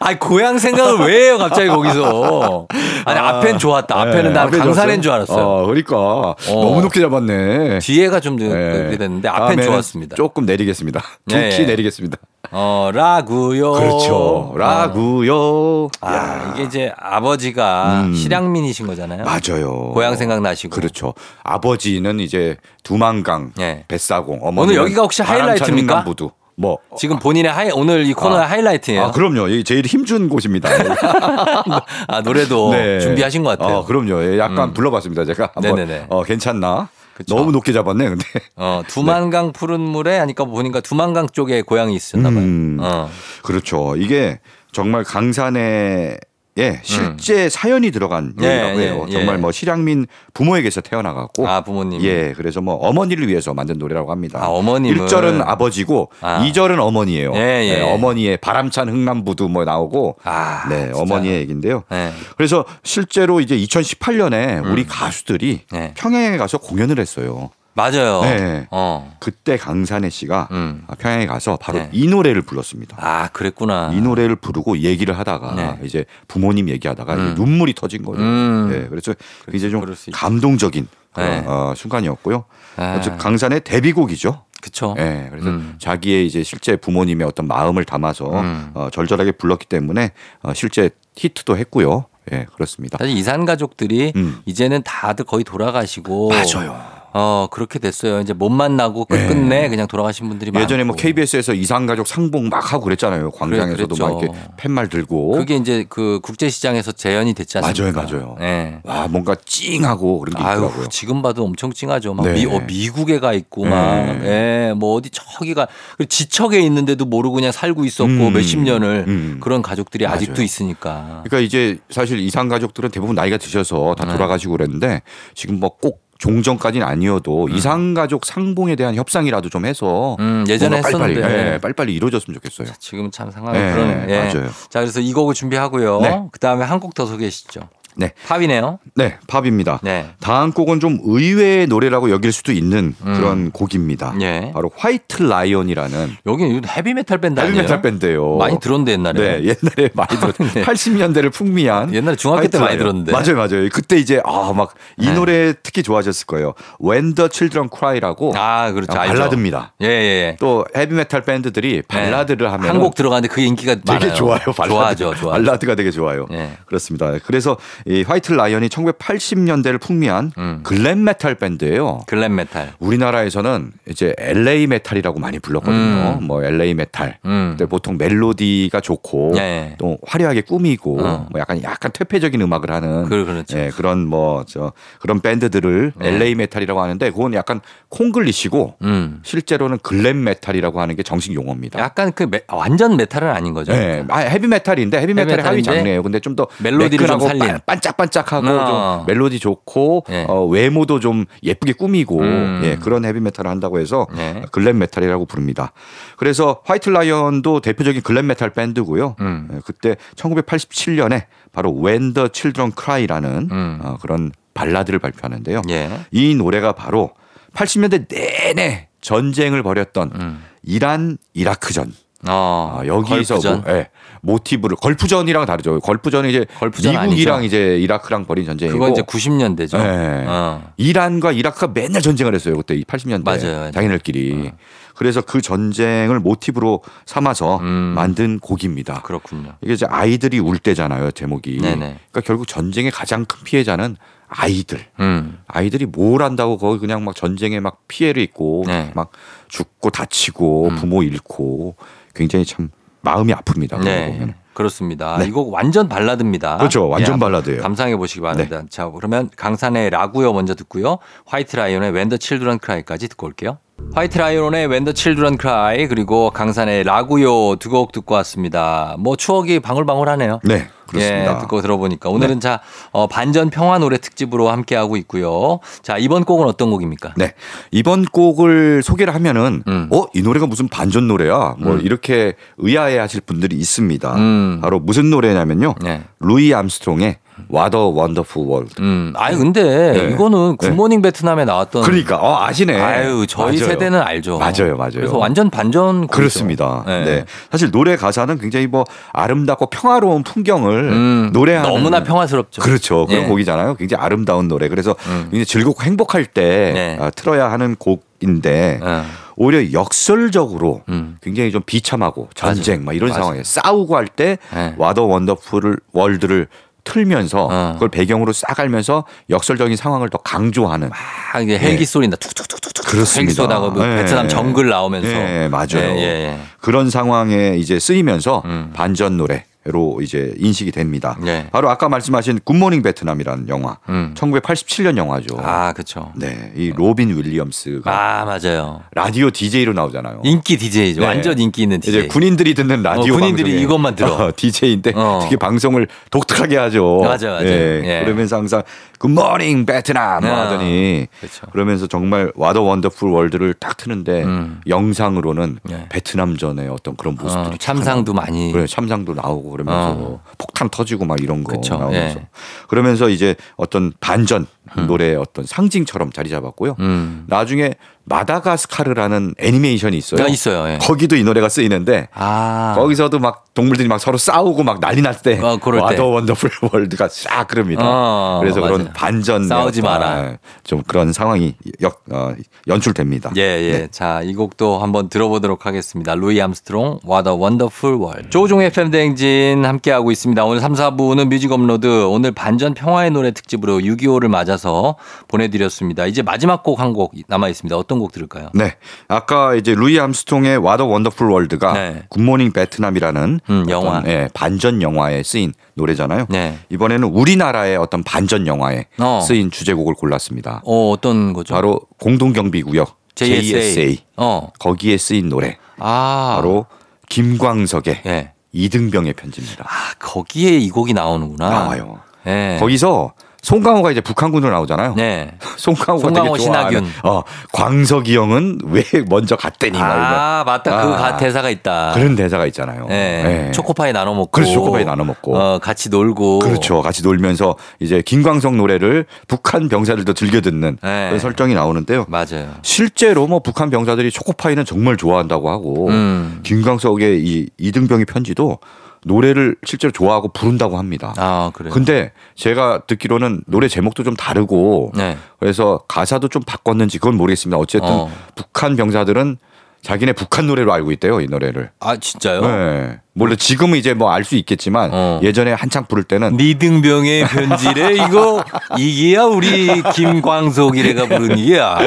아니, 0.00 0.18
고향 0.18 0.58
생각을 0.58 1.06
왜 1.06 1.26
해요, 1.26 1.38
갑자기 1.38 1.68
거기서. 1.68 2.66
아니, 3.04 3.18
앞엔 3.18 3.58
좋았다. 3.58 4.00
앞에는 4.00 4.32
난 4.32 4.50
강산인 4.50 5.02
줄 5.02 5.12
알았어요. 5.12 5.44
어, 5.44 5.66
그러니까 5.66 6.34
너무 6.48 6.80
높게 6.80 7.00
잡았네 7.00 7.78
뒤에가 7.80 8.20
좀 8.20 8.36
네. 8.36 8.48
그렇게 8.48 8.96
됐는데 8.98 9.28
앞엔 9.28 9.62
좋았습니다. 9.62 10.16
조금 10.16 10.46
내리겠습니다 10.46 11.02
네. 11.26 11.50
두키 11.50 11.66
내리겠습니다 11.66 12.16
어, 12.52 12.90
라구요. 12.92 13.72
그렇죠 13.72 14.52
라구요 14.56 15.88
아, 16.00 16.14
야. 16.14 16.52
이게 16.54 16.64
이제 16.64 16.92
아버지가 16.96 18.02
음. 18.06 18.14
실향민이신 18.14 18.86
거잖아요. 18.86 19.24
맞아요. 19.24 19.90
고향 19.92 20.16
생각 20.16 20.40
나시고. 20.40 20.74
그렇죠. 20.74 21.14
아버지는 21.44 22.18
이제 22.20 22.56
두만강, 22.82 23.52
예. 23.60 23.84
뱃사공. 23.86 24.38
오늘 24.42 24.48
어머니는 24.48 24.82
여기가 24.82 25.02
혹시 25.02 25.22
하이라이트입니까? 25.22 25.94
흥남부두. 25.94 26.30
뭐 26.56 26.78
지금 26.98 27.18
본인의 27.18 27.50
하이, 27.50 27.70
오늘 27.72 28.04
이 28.04 28.12
코너의 28.12 28.42
아. 28.42 28.50
하이라이트예요. 28.50 29.02
아, 29.04 29.10
그럼요. 29.12 29.48
이 29.48 29.64
제일 29.64 29.86
힘준 29.86 30.28
곳입니다. 30.28 30.68
아, 32.08 32.20
노래도 32.22 32.72
네. 32.72 33.00
준비하신 33.00 33.42
것 33.42 33.58
같아요. 33.58 33.78
어, 33.78 33.84
그럼요. 33.86 34.22
예, 34.24 34.38
약간 34.38 34.68
음. 34.70 34.74
불러봤습니다. 34.74 35.24
제가 35.24 35.50
한번 35.54 35.76
네네네. 35.76 36.06
어, 36.10 36.22
괜찮나? 36.22 36.88
그쵸. 37.14 37.34
너무 37.34 37.52
높게 37.52 37.72
잡았네. 37.72 38.08
근데 38.08 38.24
어, 38.56 38.82
두만강 38.86 39.52
푸른 39.54 39.80
물에 39.80 40.18
하니까 40.18 40.44
보니까 40.44 40.80
두만강 40.80 41.28
쪽에 41.30 41.62
고향이 41.62 41.94
있었나 41.94 42.30
봐요. 42.30 42.40
음. 42.40 42.78
어. 42.80 43.10
그렇죠. 43.42 43.96
이게 43.96 44.40
정말 44.72 45.04
강산에 45.04 46.16
예, 46.60 46.80
실제 46.82 47.48
사연이 47.48 47.90
들어간 47.90 48.34
예, 48.40 48.46
얘기라고 48.46 48.80
해요. 48.80 49.06
예, 49.08 49.12
정말 49.12 49.36
예. 49.36 49.40
뭐 49.40 49.52
실향민 49.52 50.06
부모에게서 50.34 50.80
태어나갖고 50.82 51.48
아, 51.48 51.62
부모님. 51.62 52.02
예, 52.02 52.32
그래서 52.36 52.60
뭐 52.60 52.74
어머니를 52.74 53.28
위해서 53.28 53.54
만든 53.54 53.78
노래라고 53.78 54.10
합니다. 54.10 54.38
아, 54.42 54.46
어머님을. 54.48 55.06
1절은 55.06 55.42
아버지고 55.46 56.10
아. 56.20 56.44
이 56.44 56.52
2절은 56.52 56.78
어머니예요. 56.78 57.32
예, 57.34 57.38
예. 57.68 57.80
어머니의 57.80 58.36
바람찬 58.36 58.88
흥남부두 58.88 59.48
뭐 59.48 59.64
나오고 59.64 60.16
아, 60.24 60.66
네, 60.68 60.86
진짜. 60.86 61.00
어머니의 61.00 61.40
얘기인데요. 61.40 61.84
네. 61.90 62.12
그래서 62.36 62.64
실제로 62.84 63.40
이제 63.40 63.56
2018년에 63.56 64.64
우리 64.70 64.86
가수들이 64.86 65.60
음. 65.72 65.78
네. 65.78 65.94
평양에 65.96 66.36
가서 66.36 66.58
공연을 66.58 66.98
했어요. 66.98 67.50
맞아요. 67.74 68.20
네. 68.22 68.66
어. 68.70 69.14
그때 69.20 69.56
강산혜 69.56 70.10
씨가 70.10 70.48
음. 70.50 70.84
평양에 70.98 71.26
가서 71.26 71.56
바로 71.56 71.78
네. 71.78 71.88
이 71.92 72.08
노래를 72.08 72.42
불렀습니다. 72.42 72.96
아, 72.98 73.28
그랬구나. 73.28 73.92
이 73.94 74.00
노래를 74.00 74.36
부르고 74.36 74.78
얘기를 74.78 75.16
하다가 75.18 75.54
네. 75.54 75.78
이제 75.84 76.04
부모님 76.28 76.68
얘기하다가 76.68 77.14
음. 77.14 77.34
눈물이 77.36 77.74
터진 77.74 78.02
거예요. 78.04 78.20
음. 78.20 78.68
네, 78.70 78.88
그래서 78.88 79.14
이제 79.52 79.70
좀. 79.70 79.84
감동적인 80.12 80.88
그런 81.12 81.30
네. 81.30 81.44
어, 81.46 81.74
순간이었고요. 81.76 82.44
아. 82.76 83.00
즉 83.00 83.16
강산의 83.18 83.62
데뷔곡이죠. 83.64 84.44
그쵸. 84.60 84.94
네, 84.96 85.28
그래서 85.30 85.48
음. 85.48 85.76
자기의 85.78 86.26
이제 86.26 86.42
실제 86.42 86.76
부모님의 86.76 87.26
어떤 87.26 87.46
마음을 87.46 87.84
담아서 87.84 88.40
음. 88.40 88.70
어, 88.74 88.88
절절하게 88.92 89.32
불렀기 89.32 89.66
때문에 89.66 90.12
어, 90.42 90.52
실제 90.54 90.90
히트도 91.16 91.56
했고요. 91.56 92.06
예, 92.32 92.46
그렇습니다. 92.54 92.98
사실 92.98 93.16
이산 93.16 93.44
가족들이 93.46 94.12
음. 94.16 94.40
이제는 94.44 94.82
다들 94.84 95.24
거의 95.24 95.44
돌아가시고 95.44 96.28
맞아요. 96.28 96.99
어 97.12 97.48
그렇게 97.50 97.78
됐어요. 97.78 98.20
이제 98.20 98.32
못 98.32 98.50
만나고 98.50 99.06
네. 99.10 99.26
끝끝내 99.26 99.68
그냥 99.68 99.88
돌아가신 99.88 100.28
분들이 100.28 100.52
예전에 100.54 100.84
뭐. 100.84 100.94
KBS에서 100.94 101.54
이상가족 101.54 102.06
상봉 102.06 102.48
막 102.48 102.72
하고 102.72 102.84
그랬잖아요. 102.84 103.30
광장에서도 103.32 103.94
그랬죠. 103.94 104.04
막 104.04 104.22
이렇게 104.22 104.38
팻말 104.56 104.88
들고. 104.88 105.32
그게 105.32 105.56
이제 105.56 105.84
그 105.88 106.20
국제 106.22 106.48
시장에서 106.48 106.92
재현이 106.92 107.34
됐지 107.34 107.58
않습니까? 107.58 108.02
맞아요, 108.02 108.12
맞아요. 108.12 108.36
네. 108.38 108.80
와 108.84 109.08
뭔가 109.08 109.34
찡하고 109.44 110.20
그런 110.20 110.36
게 110.36 110.42
아유 110.42 110.58
있더라고요. 110.58 110.86
지금 110.88 111.22
봐도 111.22 111.44
엄청 111.44 111.72
찡하죠. 111.72 112.14
막 112.14 112.26
네. 112.26 112.34
미, 112.34 112.46
어, 112.46 112.60
미국에 112.60 113.18
가 113.18 113.32
있고 113.32 113.64
막, 113.64 114.04
네. 114.04 114.68
예, 114.68 114.74
뭐 114.74 114.94
어디 114.94 115.10
저기가 115.10 115.66
지척에 116.08 116.60
있는데도 116.60 117.04
모르고 117.04 117.34
그냥 117.36 117.52
살고 117.52 117.84
있었고 117.84 118.10
음. 118.10 118.32
몇십 118.32 118.60
년을 118.60 119.04
음. 119.08 119.38
그런 119.40 119.62
가족들이 119.62 120.04
맞아요. 120.04 120.16
아직도 120.16 120.42
있으니까. 120.42 121.22
그러니까 121.24 121.40
이제 121.40 121.78
사실 121.90 122.20
이상 122.20 122.48
가족들은 122.48 122.90
대부분 122.90 123.16
나이가 123.16 123.36
드셔서 123.36 123.94
다 123.96 124.04
네. 124.04 124.12
돌아가시고 124.12 124.52
그랬는데 124.52 125.02
지금 125.34 125.58
뭐꼭 125.58 126.09
종전까지는 126.20 126.86
아니어도 126.86 127.48
이상 127.48 127.94
가족 127.94 128.24
상봉에 128.26 128.76
대한 128.76 128.94
협상이라도 128.94 129.48
좀 129.48 129.64
해서 129.66 130.16
음, 130.20 130.44
예전에 130.48 130.80
뭔가 130.80 130.90
빨리빨리, 130.98 131.16
했었는데. 131.16 131.54
예, 131.54 131.58
빨리빨리 131.58 131.94
이루어졌으면 131.94 132.34
좋겠어요. 132.34 132.68
지금 132.78 133.10
참 133.10 133.30
상황이 133.30 133.58
네, 133.58 133.72
그러네요. 133.72 134.06
예. 134.08 134.18
맞아요. 134.18 134.50
자, 134.68 134.80
그래서 134.80 135.00
이 135.00 135.12
곡을 135.12 135.34
준비하고요. 135.34 136.00
네. 136.02 136.22
그 136.30 136.38
다음에 136.38 136.64
한 136.64 136.78
곡 136.80 136.94
더 136.94 137.06
소개해 137.06 137.30
주시죠. 137.30 137.60
네. 138.00 138.12
팝이네요. 138.26 138.78
네, 138.94 139.16
팝입니다. 139.28 139.78
네. 139.82 140.06
다음 140.20 140.52
곡은 140.52 140.80
좀 140.80 140.98
의외의 141.04 141.66
노래라고 141.66 142.10
여길 142.10 142.32
수도 142.32 142.50
있는 142.52 142.94
음. 143.04 143.14
그런 143.14 143.50
곡입니다. 143.50 144.14
예. 144.22 144.50
바로 144.54 144.70
White 144.74 145.22
Lion이라는 145.22 146.16
여기는 146.26 146.62
헤비메탈 146.66 147.18
밴드 147.18 147.40
아니에요? 147.40 147.54
헤비메탈 147.56 147.82
밴드예요. 147.82 148.36
많이 148.38 148.58
들었는데 148.58 148.92
옛날에. 148.92 149.20
네, 149.40 149.54
옛날에 149.54 149.90
많이 149.94 150.08
들었. 150.18 150.34
네. 150.54 150.64
80년대를 150.64 151.30
풍미한 151.32 151.92
옛날에 151.94 152.16
중학교 152.16 152.48
때 152.48 152.58
많이. 152.58 152.78
들었는데. 152.78 153.12
맞아요, 153.12 153.36
맞아요. 153.36 153.68
그때 153.72 153.96
이제 153.98 154.22
아 154.24 154.52
막이 154.56 154.72
네. 154.98 155.12
노래 155.12 155.52
특히 155.62 155.82
좋아하셨을 155.82 156.26
거예요. 156.26 156.54
When 156.82 157.14
the 157.14 157.28
Children 157.30 157.68
Cry라고 157.76 158.32
아, 158.36 158.72
그렇죠. 158.72 158.98
알죠. 158.98 159.12
발라드입니다. 159.14 159.74
예, 159.82 159.86
예, 159.86 159.90
예. 159.90 160.36
또 160.40 160.64
헤비메탈 160.74 161.22
밴드들이 161.22 161.82
발라드를 161.82 162.50
하면 162.52 162.68
한 162.68 162.80
곡 162.80 162.94
들어가는데 162.94 163.28
그 163.28 163.42
인기가 163.42 163.74
되게 163.74 163.92
많아요. 163.92 164.14
좋아요. 164.14 164.38
발라드. 164.56 164.68
좋아하죠, 164.70 165.14
좋아. 165.16 165.32
발라드가 165.32 165.74
되게 165.74 165.90
좋아요. 165.90 166.26
예. 166.32 166.52
그렇습니다. 166.64 167.12
그래서 167.26 167.58
이 167.90 168.02
White 168.06 168.32
Lion이 168.32 168.68
1980년대를 168.68 169.80
풍미한 169.80 170.30
음. 170.38 170.60
glam 170.62 171.02
metal 171.02 171.34
밴드예요. 171.34 172.02
glam 172.06 172.36
metal. 172.36 172.72
우리나라에서는 172.78 173.72
이제 173.88 174.14
LA 174.16 174.68
메탈이라고 174.68 175.18
많이 175.18 175.40
불렀거든요. 175.40 176.18
음. 176.20 176.24
뭐 176.24 176.44
LA 176.44 176.74
메탈. 176.74 177.18
음. 177.24 177.56
근데 177.56 177.66
보통 177.66 177.96
멜로디가 177.98 178.80
좋고 178.80 179.32
예. 179.38 179.74
또 179.78 179.98
화려하게 180.06 180.42
꾸미고 180.42 181.00
어. 181.04 181.26
뭐 181.30 181.40
약간 181.40 181.60
약간 181.64 181.90
퇴폐적인 181.92 182.40
음악을 182.40 182.70
하는 182.70 183.04
그 183.08 183.24
그렇죠. 183.24 183.58
예, 183.58 183.70
그런 183.74 184.06
뭐 184.06 184.44
저 184.46 184.72
그런 185.00 185.20
밴드들을 185.20 185.92
네. 185.96 186.08
LA 186.14 186.34
메탈이라고 186.36 186.80
하는데 186.80 187.10
그건 187.10 187.34
약간 187.34 187.60
콩글리시고 187.88 188.76
음. 188.82 189.20
실제로는 189.24 189.78
glam 189.82 190.22
metal이라고 190.24 190.80
하는 190.80 190.94
게 190.96 191.02
정식 191.02 191.34
용어입니다. 191.34 191.78
약간 191.80 192.12
그 192.14 192.26
메- 192.30 192.42
완전 192.48 192.96
메탈은 192.96 193.28
아닌 193.28 193.52
거죠. 193.52 193.72
네, 193.72 194.04
아, 194.08 194.20
헤비 194.20 194.46
메탈인데 194.46 194.98
헤비 195.00 195.14
메탈의 195.14 195.44
하위 195.44 195.62
장르예요. 195.62 196.02
근데 196.02 196.20
좀 196.20 196.30
더 196.36 196.46
멜로디를 196.58 197.06
좀 197.08 197.18
살린. 197.18 197.58
반짝반짝하고 197.70 198.48
어. 198.48 198.66
좀 198.66 199.06
멜로디 199.06 199.38
좋고 199.38 200.04
예. 200.10 200.24
어, 200.28 200.44
외모도 200.44 200.98
좀 200.98 201.24
예쁘게 201.42 201.74
꾸미고 201.74 202.20
음. 202.20 202.60
예, 202.64 202.76
그런 202.76 203.04
헤비 203.04 203.20
메탈을 203.20 203.48
한다고 203.48 203.78
해서 203.78 204.06
네. 204.14 204.42
glam 204.50 204.78
metal이라고 204.78 205.26
부릅니다. 205.26 205.72
그래서 206.16 206.60
White 206.64 206.90
Lion도 206.90 207.60
대표적인 207.60 208.02
glam 208.02 208.26
metal 208.26 208.50
밴드고요. 208.50 209.16
음. 209.20 209.48
예, 209.54 209.60
그때 209.64 209.96
1987년에 210.16 211.26
바로 211.52 211.72
When 211.72 212.12
the 212.14 212.28
Children 212.32 212.72
Cry라는 212.76 213.48
음. 213.50 213.78
어, 213.82 213.96
그런 214.00 214.32
발라드를 214.54 214.98
발표하는데요. 214.98 215.62
예. 215.70 215.90
이 216.10 216.34
노래가 216.34 216.72
바로 216.72 217.10
80년대 217.54 218.08
내내 218.08 218.88
전쟁을 219.00 219.62
벌였던 219.62 220.10
음. 220.14 220.44
이란 220.62 221.18
이라크전 221.34 221.92
어. 222.28 222.78
아, 222.80 222.86
여기서 222.86 223.34
걸프전. 223.34 223.62
뭐, 223.62 223.74
예, 223.74 223.88
모티브를 224.22 224.76
걸프전이랑 224.76 225.46
다르죠. 225.46 225.80
걸프전은 225.80 226.28
이제 226.28 226.44
걸프전 226.58 226.92
미국이랑 226.92 227.38
아니죠. 227.38 227.46
이제 227.46 227.78
이라크랑 227.78 228.26
벌인 228.26 228.44
전쟁이고 228.44 228.78
그건 228.78 228.92
이제 228.92 229.02
90년대죠. 229.02 229.78
예. 229.78 230.26
어. 230.26 230.62
이란과 230.76 231.32
이라크가 231.32 231.68
맨날 231.72 232.02
전쟁을 232.02 232.34
했어요. 232.34 232.56
그때 232.56 232.74
이 232.74 232.84
80년대 232.84 233.24
맞아요. 233.24 233.70
자기네들끼리. 233.70 234.52
그래서 234.94 235.22
그 235.22 235.40
전쟁을 235.40 236.20
모티브로 236.20 236.82
삼아서 237.06 237.56
음. 237.60 237.66
만든 237.94 238.38
곡입니다. 238.38 239.00
그렇군요. 239.00 239.54
이게 239.62 239.72
이제 239.72 239.86
아이들이 239.88 240.38
울 240.38 240.58
때잖아요, 240.58 241.12
제목이. 241.12 241.56
네네. 241.56 241.76
그러니까 241.76 242.20
결국 242.22 242.46
전쟁의 242.46 242.90
가장 242.90 243.24
큰 243.24 243.42
피해자는 243.44 243.96
아이들. 244.28 244.84
음. 245.00 245.38
아이들이 245.48 245.86
뭘 245.86 246.22
한다고 246.22 246.58
거기 246.58 246.78
그냥 246.78 247.04
막 247.04 247.16
전쟁에 247.16 247.60
막 247.60 247.88
피해를 247.88 248.22
입고 248.22 248.64
네. 248.66 248.92
막 248.94 249.10
죽고 249.48 249.88
다치고 249.90 250.68
음. 250.68 250.76
부모 250.76 251.02
잃고 251.02 251.76
굉장히 252.14 252.44
참 252.44 252.70
마음이 253.02 253.32
아픕니다. 253.32 253.82
네. 253.82 254.12
보면. 254.12 254.34
그렇습니다. 254.52 255.16
네. 255.18 255.26
이곡 255.26 255.52
완전 255.52 255.88
발라드입니다. 255.88 256.58
그렇죠. 256.58 256.88
완전 256.88 257.14
예, 257.14 257.18
발라드예요. 257.18 257.56
네. 257.58 257.62
감상해 257.62 257.96
보시기 257.96 258.20
바랍니다. 258.20 258.62
자, 258.68 258.90
그러면 258.90 259.30
강산의 259.36 259.90
라구요 259.90 260.32
먼저 260.32 260.54
듣고요. 260.54 260.98
White 261.24 261.56
Lion의 261.56 261.92
When 261.92 262.07
the 262.07 262.18
Children 262.18 262.58
Cry까지 262.58 263.08
듣고 263.08 263.26
올게요. 263.26 263.58
White 263.92 264.18
Lion의 264.18 264.68
When 264.68 264.82
the 264.82 264.92
Children 264.92 265.36
Cry 265.36 265.88
그리고 265.88 266.30
강산에 266.30 266.84
라구요 266.84 267.56
두 267.56 267.70
곡 267.70 267.92
듣고 267.92 268.14
왔습니다. 268.16 268.94
뭐 268.98 269.16
추억이 269.16 269.58
방울방울하네요. 269.60 270.40
네, 270.44 270.68
그렇습니다. 270.86 271.34
예, 271.34 271.38
듣고 271.40 271.60
들어보니까 271.60 272.08
오늘은 272.08 272.38
자 272.40 272.60
어, 272.92 273.06
반전 273.08 273.50
평화 273.50 273.78
노래 273.78 273.98
특집으로 273.98 274.48
함께 274.48 274.76
하고 274.76 274.96
있고요. 274.96 275.58
자 275.82 275.98
이번 275.98 276.24
곡은 276.24 276.46
어떤 276.46 276.70
곡입니까? 276.70 277.14
네. 277.16 277.34
이번 277.72 278.04
곡을 278.04 278.82
소개를 278.84 279.12
하면은 279.16 279.62
음. 279.66 279.88
어, 279.92 280.04
이 280.14 280.22
노래가 280.22 280.46
무슨 280.46 280.68
반전 280.68 281.08
노래야? 281.08 281.56
뭐 281.58 281.74
음. 281.74 281.80
이렇게 281.80 282.34
의아해 282.58 282.96
하실 282.98 283.20
분들이 283.20 283.56
있습니다. 283.56 284.14
음. 284.16 284.60
바로 284.62 284.78
무슨 284.78 285.10
노래냐면요. 285.10 285.74
네. 285.82 286.02
루이 286.20 286.54
암스트롱의 286.54 287.18
What 287.52 287.76
a 287.76 287.82
Wonderful 287.82 288.48
World. 288.48 288.74
음, 288.80 289.12
아니 289.16 289.36
근데 289.36 289.92
네. 289.92 290.10
이거는 290.10 290.56
네. 290.60 290.68
Good 290.68 290.80
Morning 290.80 291.02
Vietnam에 291.02 291.44
나왔던 291.44 291.82
그러니까 291.82 292.16
어, 292.16 292.42
아시네. 292.44 292.80
아유 292.80 293.26
저희 293.28 293.56
맞아요. 293.56 293.70
세대는 293.70 294.00
알죠. 294.00 294.38
맞아요, 294.38 294.76
맞아요. 294.76 294.92
그래서 294.94 295.18
완전 295.18 295.50
반전 295.50 296.02
곡이죠. 296.02 296.16
그렇습니다. 296.16 296.84
네. 296.86 297.04
네. 297.04 297.24
사실 297.50 297.70
노래 297.70 297.96
가사는 297.96 298.38
굉장히 298.38 298.66
뭐 298.66 298.84
아름답고 299.12 299.66
평화로운 299.66 300.22
풍경을 300.22 300.90
음, 300.92 301.30
노래하는 301.32 301.68
너무나 301.70 302.02
평화스럽죠. 302.02 302.62
그렇죠. 302.62 303.06
그런 303.06 303.24
예. 303.24 303.26
곡이잖아요. 303.26 303.74
굉장히 303.74 304.02
아름다운 304.02 304.48
노래. 304.48 304.68
그래서 304.68 304.94
음. 305.06 305.22
굉장히 305.30 305.44
즐겁고 305.44 305.82
행복할 305.82 306.26
때 306.26 306.72
네. 306.74 306.98
아, 307.00 307.10
틀어야 307.10 307.50
하는 307.50 307.76
곡인데 307.76 308.80
어. 308.82 309.04
오히려 309.36 309.72
역설적으로 309.72 310.82
음. 310.90 311.16
굉장히 311.22 311.50
좀 311.50 311.62
비참하고 311.64 312.28
전쟁 312.34 312.84
막 312.84 312.94
이런 312.94 313.08
맞아요. 313.08 313.22
상황에 313.22 313.42
싸우고 313.42 313.96
할때 313.96 314.36
네. 314.52 314.74
What 314.76 315.04
a 315.04 315.11
Wonderful 315.11 315.78
World를 315.92 316.46
틀면서 316.84 317.48
어. 317.50 317.70
그걸 317.74 317.88
배경으로 317.88 318.32
싹 318.32 318.58
알면서 318.58 319.04
역설적인 319.28 319.76
상황을 319.76 320.08
더 320.08 320.18
강조하는 320.18 320.90
막 320.90 321.42
이게 321.42 321.58
헬기 321.58 321.84
소리 321.84 322.08
나 322.08 322.16
툭툭툭툭툭 322.16 322.84
네. 322.84 322.90
그렇습니다. 322.90 323.20
헬기 323.20 323.34
쏘다가 323.34 323.68
뭐 323.70 323.86
네. 323.86 323.96
베트남 323.96 324.28
정글 324.28 324.68
나오면서 324.68 325.08
네, 325.08 325.48
맞아요. 325.48 325.68
예, 325.74 325.96
예, 325.96 326.02
예. 326.02 326.38
그런 326.60 326.90
상황에 326.90 327.56
이제 327.56 327.78
쓰이면서 327.78 328.42
음. 328.44 328.70
반전 328.74 329.16
노래 329.16 329.44
로 329.64 330.00
이제 330.00 330.32
인식이 330.38 330.72
됩니다. 330.72 331.18
네. 331.22 331.46
바로 331.52 331.68
아까 331.68 331.90
말씀하신 331.90 332.40
Good 332.44 332.57
Morning 332.57 332.80
Vietnam이라는 332.80 333.50
영화, 333.50 333.76
음. 333.90 334.14
1987년 334.16 334.96
영화죠. 334.96 335.36
아 335.38 335.74
그렇죠. 335.74 336.12
네, 336.16 336.50
이 336.56 336.72
로빈 336.74 337.14
윌리엄스가 337.14 337.90
아 337.92 338.24
맞아요. 338.24 338.80
라디오 338.92 339.30
DJ로 339.30 339.74
나오잖아요. 339.74 340.22
인기 340.24 340.56
DJ죠. 340.56 341.02
네. 341.02 341.06
완전 341.06 341.38
인기 341.38 341.60
있는 341.60 341.78
DJ. 341.78 341.98
이제 341.98 342.08
군인들이 342.08 342.54
듣는 342.54 342.82
라디오 342.82 343.12
어, 343.12 343.18
군인들이 343.18 343.60
이것만 343.60 343.96
들어. 343.96 344.32
DJ인데 344.34 344.92
어. 344.94 345.18
되게 345.24 345.36
방송을 345.36 345.88
독특하게 346.10 346.56
하죠. 346.56 347.00
맞아, 347.04 347.28
맞아. 347.32 347.44
예, 347.44 347.82
예. 347.84 348.04
그러면서 348.04 348.36
항상 348.36 348.62
Good 349.00 349.23
Morning 349.23 349.64
Vietnam 349.64 350.22
뭐 350.22 350.30
어. 350.30 350.34
하더니 350.34 351.08
그렇죠. 351.18 351.46
그러면서 351.52 351.86
정말 351.86 352.30
What 352.34 352.60
a 352.60 352.65
Wonderful 352.65 353.10
World를 353.10 353.54
딱 353.54 353.78
트는데 353.78 354.24
음. 354.24 354.60
영상으로는 354.66 355.58
예. 355.70 355.86
베트남 355.88 356.36
전의 356.36 356.68
어떤 356.68 356.96
그런 356.96 357.14
모습들이 357.14 357.54
어, 357.54 357.58
참상도 357.58 358.12
많이. 358.12 358.52
그래 358.52 358.66
참상도 358.66 359.14
나오고 359.14 359.50
그러면서 359.50 359.90
어. 359.92 360.22
폭탄 360.36 360.68
터지고 360.68 361.06
막 361.06 361.18
이런 361.22 361.42
거 361.44 361.54
그쵸, 361.56 361.78
나오면서 361.78 362.20
예. 362.20 362.28
그러면서 362.68 363.08
이제 363.08 363.36
어떤 363.56 363.92
반전 364.00 364.46
노래의 364.86 365.16
어떤 365.16 365.46
상징처럼 365.46 366.12
자리 366.12 366.28
잡았고요. 366.28 366.76
음. 366.80 367.24
나중에 367.26 367.74
마다가스카르라는 368.10 369.34
애니메이션이 369.38 369.96
있어요. 369.96 370.22
아, 370.24 370.26
있어요. 370.28 370.72
예. 370.72 370.78
거기도 370.78 371.16
이 371.16 371.22
노래가 371.24 371.48
쓰이는데 371.48 372.08
아. 372.12 372.74
거기서도 372.76 373.18
막 373.18 373.44
동물들이 373.54 373.88
막 373.88 373.98
서로 374.00 374.18
싸우고 374.18 374.62
막 374.62 374.80
난리 374.80 375.02
날때 375.02 375.40
어. 375.42 375.58
What 375.62 376.06
a 376.06 376.10
Wonderful 376.10 376.50
World가 376.72 377.08
싹 377.10 377.48
그럽니다. 377.48 377.82
어, 377.84 378.38
그래서 378.40 378.60
그런 378.60 378.80
맞아요. 378.82 378.92
반전 378.94 379.46
싸우지 379.46 379.80
아, 379.80 379.84
마라. 379.84 380.36
좀 380.64 380.82
그런 380.86 381.12
상황이 381.12 381.54
역, 381.82 382.02
어, 382.10 382.34
연출됩니다. 382.66 383.30
예, 383.36 383.40
예. 383.42 383.88
자, 383.90 384.22
이 384.22 384.34
곡도 384.34 384.78
한번 384.78 385.08
들어보도록 385.08 385.66
하겠습니다. 385.66 386.14
루이 386.14 386.40
암스트롱, 386.40 387.00
What 387.08 387.28
a 387.28 387.34
Wonderful 387.36 387.96
World. 388.00 388.30
조우종의 388.30 388.66
FM 388.68 388.90
대행진 388.90 389.64
함께 389.64 389.90
하고 389.92 390.10
있습니다. 390.10 390.44
오늘 390.44 390.60
3, 390.60 390.72
4부는 390.74 391.28
뮤직 391.28 391.52
업로드. 391.52 392.04
오늘 392.06 392.32
반전 392.32 392.74
평화의 392.74 393.10
노래 393.10 393.30
특집으로 393.32 393.78
6.25를 393.78 394.28
맞아서 394.28 394.96
보내 395.28 395.48
드렸습니다. 395.48 396.06
이제 396.06 396.22
마지막 396.22 396.62
곡 396.62 396.80
한 396.80 396.90
곡 396.92 397.12
남아 397.28 397.48
있습니다. 397.48 397.76
어떤 397.76 397.99
곡 398.00 398.12
들을까요? 398.12 398.50
네. 398.54 398.74
아까 399.08 399.54
이제 399.54 399.74
루이 399.74 399.98
암스트롱의 399.98 400.58
What 400.58 400.86
a 400.86 400.90
Wonderful 400.90 401.30
World가 401.30 401.72
네. 401.74 402.02
Good 402.08 402.24
Morning 402.24 402.52
Vietnam이라는 402.52 403.40
음, 403.48 403.62
어떤, 403.62 403.70
영화. 403.70 404.02
예, 404.06 404.28
반전 404.34 404.82
영화에 404.82 405.22
쓰인 405.22 405.52
노래잖아요. 405.74 406.26
네. 406.28 406.58
이번에는 406.70 407.08
우리나라의 407.08 407.76
어떤 407.76 408.02
반전 408.02 408.46
영화에 408.46 408.86
어. 408.98 409.20
쓰인 409.22 409.50
주제곡을 409.50 409.94
골랐습니다. 409.94 410.62
어, 410.64 410.90
어떤 410.90 411.32
거죠? 411.32 411.54
바로 411.54 411.80
공동 411.98 412.32
경비 412.32 412.62
구역 412.62 412.98
JSA. 413.14 413.42
JSA. 413.42 413.98
어. 414.16 414.48
거기에 414.58 414.96
쓰인 414.96 415.28
노래 415.28 415.58
아. 415.78 416.34
바로 416.36 416.66
김광석의 417.08 418.02
예. 418.06 418.32
이등병의 418.52 419.14
편지입니다. 419.14 419.64
아, 419.64 419.94
거기에 419.98 420.56
이 420.58 420.70
곡이 420.70 420.92
나오는구나. 420.92 421.48
나와요. 421.48 422.00
예. 422.26 422.56
거기서 422.58 423.12
송강호가 423.42 423.90
이제 423.90 424.00
북한군으로 424.00 424.52
나오잖아요. 424.52 424.94
네. 424.96 425.30
송강호가 425.56 426.08
송강호, 426.08 426.36
되게 426.36 426.44
좋아하는 426.44 426.70
신하균. 426.70 426.92
어, 427.04 427.22
광석이 427.52 428.14
형은 428.16 428.58
왜 428.66 428.82
먼저 429.08 429.36
갔대니 429.36 429.78
막 429.78 429.90
아, 429.90 430.44
맞다. 430.44 430.70
그 430.82 430.92
아. 430.92 430.96
가- 430.96 431.16
대사가 431.16 431.50
있다. 431.50 431.92
그런 431.94 432.16
대사가 432.16 432.46
있잖아요. 432.46 432.86
예. 432.90 433.46
예. 433.48 433.52
초코파이 433.52 433.92
나눠 433.92 434.14
먹고. 434.14 434.30
그렇죠. 434.30 434.52
초코파이 434.52 434.84
나눠 434.84 435.04
먹고. 435.04 435.36
어, 435.36 435.58
같이 435.58 435.88
놀고. 435.88 436.40
그렇죠. 436.40 436.82
같이 436.82 437.02
놀면서 437.02 437.56
이제 437.80 438.02
김광석 438.02 438.56
노래를 438.56 439.06
북한 439.26 439.68
병사들도 439.68 440.12
즐겨 440.14 440.40
듣는 440.40 440.76
네. 440.82 441.06
그런 441.06 441.18
설정이 441.18 441.54
나오는데요. 441.54 442.04
맞아요. 442.08 442.50
실제로 442.62 443.26
뭐 443.26 443.40
북한 443.40 443.70
병사들이 443.70 444.10
초코파이는 444.10 444.64
정말 444.64 444.96
좋아한다고 444.96 445.50
하고 445.50 445.88
음. 445.88 446.40
김광석의 446.42 447.20
이 447.24 447.48
이등병의 447.58 448.04
편지도 448.06 448.58
노래를 449.04 449.56
실제로 449.64 449.92
좋아하고 449.92 450.28
부른다고 450.28 450.78
합니다. 450.78 451.14
아, 451.16 451.50
그래요. 451.54 451.72
근데 451.72 452.12
제가 452.34 452.82
듣기로는 452.86 453.42
노래 453.46 453.68
제목도 453.68 454.02
좀 454.02 454.14
다르고 454.14 454.92
네. 454.94 455.16
그래서 455.38 455.78
가사도 455.88 456.28
좀 456.28 456.42
바꿨는지 456.46 456.98
그건 456.98 457.16
모르겠습니다. 457.16 457.56
어쨌든 457.56 457.88
어. 457.88 458.10
북한 458.34 458.76
병사들은 458.76 459.38
자기네 459.82 460.12
북한 460.12 460.46
노래로 460.46 460.72
알고 460.72 460.92
있대요, 460.92 461.20
이 461.20 461.26
노래를. 461.26 461.70
아, 461.80 461.96
진짜요? 461.96 462.42
네. 462.42 463.00
물론 463.12 463.36
지금은 463.36 463.76
이제 463.78 463.92
뭐 463.94 464.10
알 464.12 464.24
수 464.24 464.36
있겠지만 464.36 464.90
어. 464.92 465.20
예전에 465.22 465.52
한창 465.52 465.84
부를 465.86 466.04
때는 466.04 466.36
니등병의 466.36 467.26
편지래 467.26 467.94
이거 467.94 468.44
이게야 468.78 469.24
우리 469.24 469.82
김광석이래가 469.94 471.06
부른 471.06 471.38
이게야. 471.38 471.78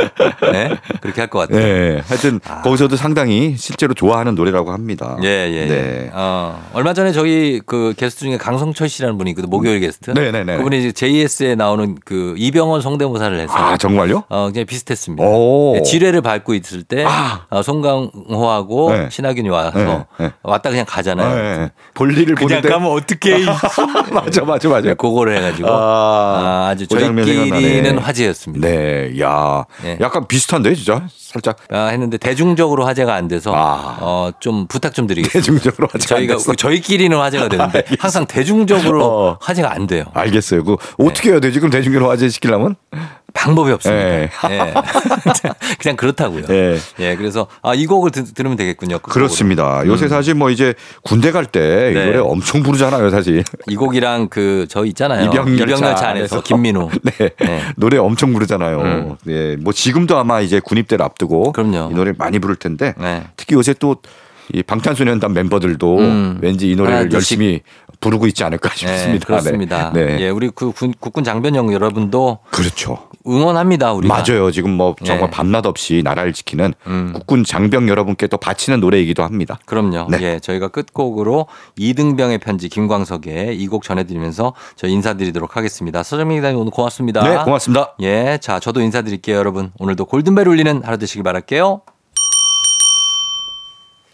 네? 0.51 0.75
그렇게 1.01 1.21
할 1.21 1.29
것 1.29 1.39
같아요. 1.39 1.59
네. 1.63 2.01
하여튼 2.07 2.39
거기서도 2.63 2.95
상당히 2.97 3.55
실제로 3.57 3.93
좋아하는 3.93 4.35
노래라고 4.35 4.71
합니다. 4.71 5.17
예, 5.23 5.27
예. 5.27 5.65
네. 5.65 6.11
어, 6.13 6.61
얼마 6.73 6.93
전에 6.93 7.11
저희 7.11 7.61
그 7.65 7.93
게스트 7.97 8.21
중에 8.25 8.37
강성철 8.37 8.89
씨라는 8.89 9.17
분이 9.17 9.31
있거든. 9.31 9.49
목요일 9.49 9.79
게스트. 9.79 10.11
네 10.11 10.31
네 10.31 10.43
네. 10.43 10.57
그분이 10.57 10.79
이제 10.79 10.91
JS에 10.91 11.55
나오는 11.55 11.95
그 12.05 12.33
이병헌 12.37 12.81
성대모사를 12.81 13.39
해서 13.39 13.53
아, 13.53 13.77
정말요? 13.77 14.23
어, 14.29 14.45
굉장히 14.47 14.65
비슷했습니다. 14.65 15.23
오. 15.23 15.73
네, 15.75 15.83
지뢰를 15.83 16.21
밟고 16.21 16.53
있을 16.55 16.83
때 16.83 17.05
아. 17.07 17.45
어, 17.49 17.61
송강호하고 17.61 18.91
네. 18.91 19.07
신하균이 19.09 19.49
와서 19.49 19.71
네, 19.77 20.05
네. 20.19 20.31
왔다 20.43 20.69
그냥 20.69 20.85
가 20.87 21.01
잖아요. 21.17 21.35
네. 21.65 21.71
볼일을 21.93 22.35
그냥 22.35 22.61
보는데 22.61 22.69
가면 22.69 22.91
어떻게 22.91 23.45
맞아 24.11 24.43
맞아 24.43 24.69
맞아. 24.69 24.93
그거를 24.93 25.37
해가지고 25.37 25.69
아, 25.69 25.73
아, 25.75 26.67
아주 26.69 26.87
저희끼리는. 26.87 27.97
화제였습니다. 27.97 28.67
네, 28.67 29.19
야, 29.19 29.65
네. 29.83 29.97
약간 30.01 30.27
비슷한데 30.27 30.75
진짜 30.75 31.07
살짝 31.33 31.57
아, 31.69 31.87
했는데 31.87 32.17
대중적으로 32.17 32.85
화제가 32.85 33.13
안 33.13 33.27
돼서 33.27 33.53
아. 33.55 33.97
어, 34.01 34.31
좀 34.39 34.67
부탁 34.67 34.93
좀 34.93 35.07
드리겠습니다. 35.07 35.39
대중적으로 35.39 35.87
하지 35.91 36.07
저희가. 36.07 36.37
저희끼리는 36.55 37.17
화제가 37.17 37.49
되는데 37.49 37.83
항상 37.99 38.25
대중적으로 38.25 39.05
어. 39.05 39.37
화제가 39.41 39.73
안 39.73 39.87
돼요. 39.87 40.05
알겠어요. 40.13 40.63
그 40.63 40.77
어떻게 40.99 41.31
해야 41.31 41.39
돼? 41.39 41.51
지금 41.51 41.69
대중적으로 41.69 42.09
화제 42.11 42.29
시키려면? 42.29 42.75
방법이 43.33 43.71
없습니다. 43.71 44.05
예. 44.05 44.29
예. 44.51 44.73
그냥 45.79 45.95
그렇다고요. 45.97 46.43
예. 46.51 46.77
예, 46.99 47.15
그래서 47.15 47.47
아, 47.63 47.73
이 47.73 47.87
곡을 47.87 48.11
들, 48.11 48.25
들으면 48.31 48.55
되겠군요. 48.57 48.99
끝곡으로. 48.99 49.13
그렇습니다. 49.13 49.81
요새 49.87 50.07
사실 50.07 50.35
뭐 50.35 50.51
이제 50.51 50.75
군대 51.01 51.31
갈때이 51.31 51.93
네. 51.95 52.05
노래 52.05 52.19
엄청 52.19 52.61
부르잖아요, 52.61 53.09
사실. 53.09 53.43
이 53.67 53.75
곡이랑 53.75 54.27
그 54.27 54.67
저 54.69 54.85
있잖아요. 54.85 55.25
이병열차 55.25 56.09
안에서. 56.09 56.41
김민우. 56.41 56.89
네. 57.03 57.29
네. 57.39 57.61
노래 57.75 57.97
엄청 57.97 58.33
부르잖아요. 58.33 58.79
음. 58.81 59.15
네. 59.23 59.55
뭐 59.57 59.73
지금도 59.73 60.17
아마 60.17 60.41
이제 60.41 60.59
군입대를 60.59 61.03
앞두 61.03 61.22
고 61.23 61.51
그럼요. 61.51 61.91
이 61.91 61.93
노래 61.93 62.13
많이 62.17 62.39
부를 62.39 62.55
텐데 62.55 62.93
네. 62.97 63.23
특히 63.37 63.55
요새 63.55 63.73
또 63.73 63.97
이 64.53 64.61
방탄소년단 64.63 65.33
멤버들도 65.33 65.97
음. 65.97 66.39
왠지 66.41 66.69
이 66.71 66.75
노래를 66.75 66.99
하나둘씩. 66.99 67.13
열심히 67.15 67.61
부르고 67.99 68.27
있지 68.27 68.43
않을까 68.43 68.69
네, 68.69 68.75
싶습니다. 68.75 69.25
그렇습니다. 69.25 69.91
네. 69.93 70.05
네. 70.05 70.19
예, 70.21 70.29
우리 70.29 70.49
그 70.53 70.71
군, 70.71 70.93
국군 70.99 71.23
장병영 71.23 71.73
여러분도 71.73 72.39
그렇죠. 72.51 72.99
응원합니다, 73.25 73.93
우리가. 73.93 74.13
맞아요. 74.13 74.51
지금 74.51 74.71
뭐 74.71 74.95
정말 75.03 75.27
예. 75.27 75.31
밤낮 75.31 75.65
없이 75.65 76.01
나라를 76.03 76.33
지키는 76.33 76.73
음. 76.87 77.11
국군 77.13 77.43
장병 77.45 77.87
여러분께 77.89 78.27
또 78.27 78.37
바치는 78.37 78.79
노래이기도 78.81 79.23
합니다. 79.23 79.57
그럼요. 79.65 80.07
네. 80.11 80.17
예, 80.21 80.39
저희가 80.39 80.67
끝곡으로 80.67 81.47
이등병의 81.77 82.37
편지 82.39 82.69
김광석의 82.69 83.57
이 83.57 83.67
곡 83.73 83.81
전해드리면서 83.83 84.53
저희 84.75 84.91
인사드리도록 84.91 85.57
하겠습니다. 85.57 86.03
서정민 86.03 86.37
기자님 86.37 86.59
오늘 86.59 86.71
고맙습니다. 86.71 87.23
네, 87.23 87.43
고맙습니다. 87.43 87.95
예, 88.01 88.37
자, 88.39 88.59
저도 88.59 88.81
인사드릴게요, 88.81 89.35
여러분. 89.37 89.71
오늘도 89.79 90.05
골든벨 90.05 90.47
울리는 90.47 90.83
하루 90.83 90.97
되시길 90.99 91.23
바랄게요. 91.23 91.81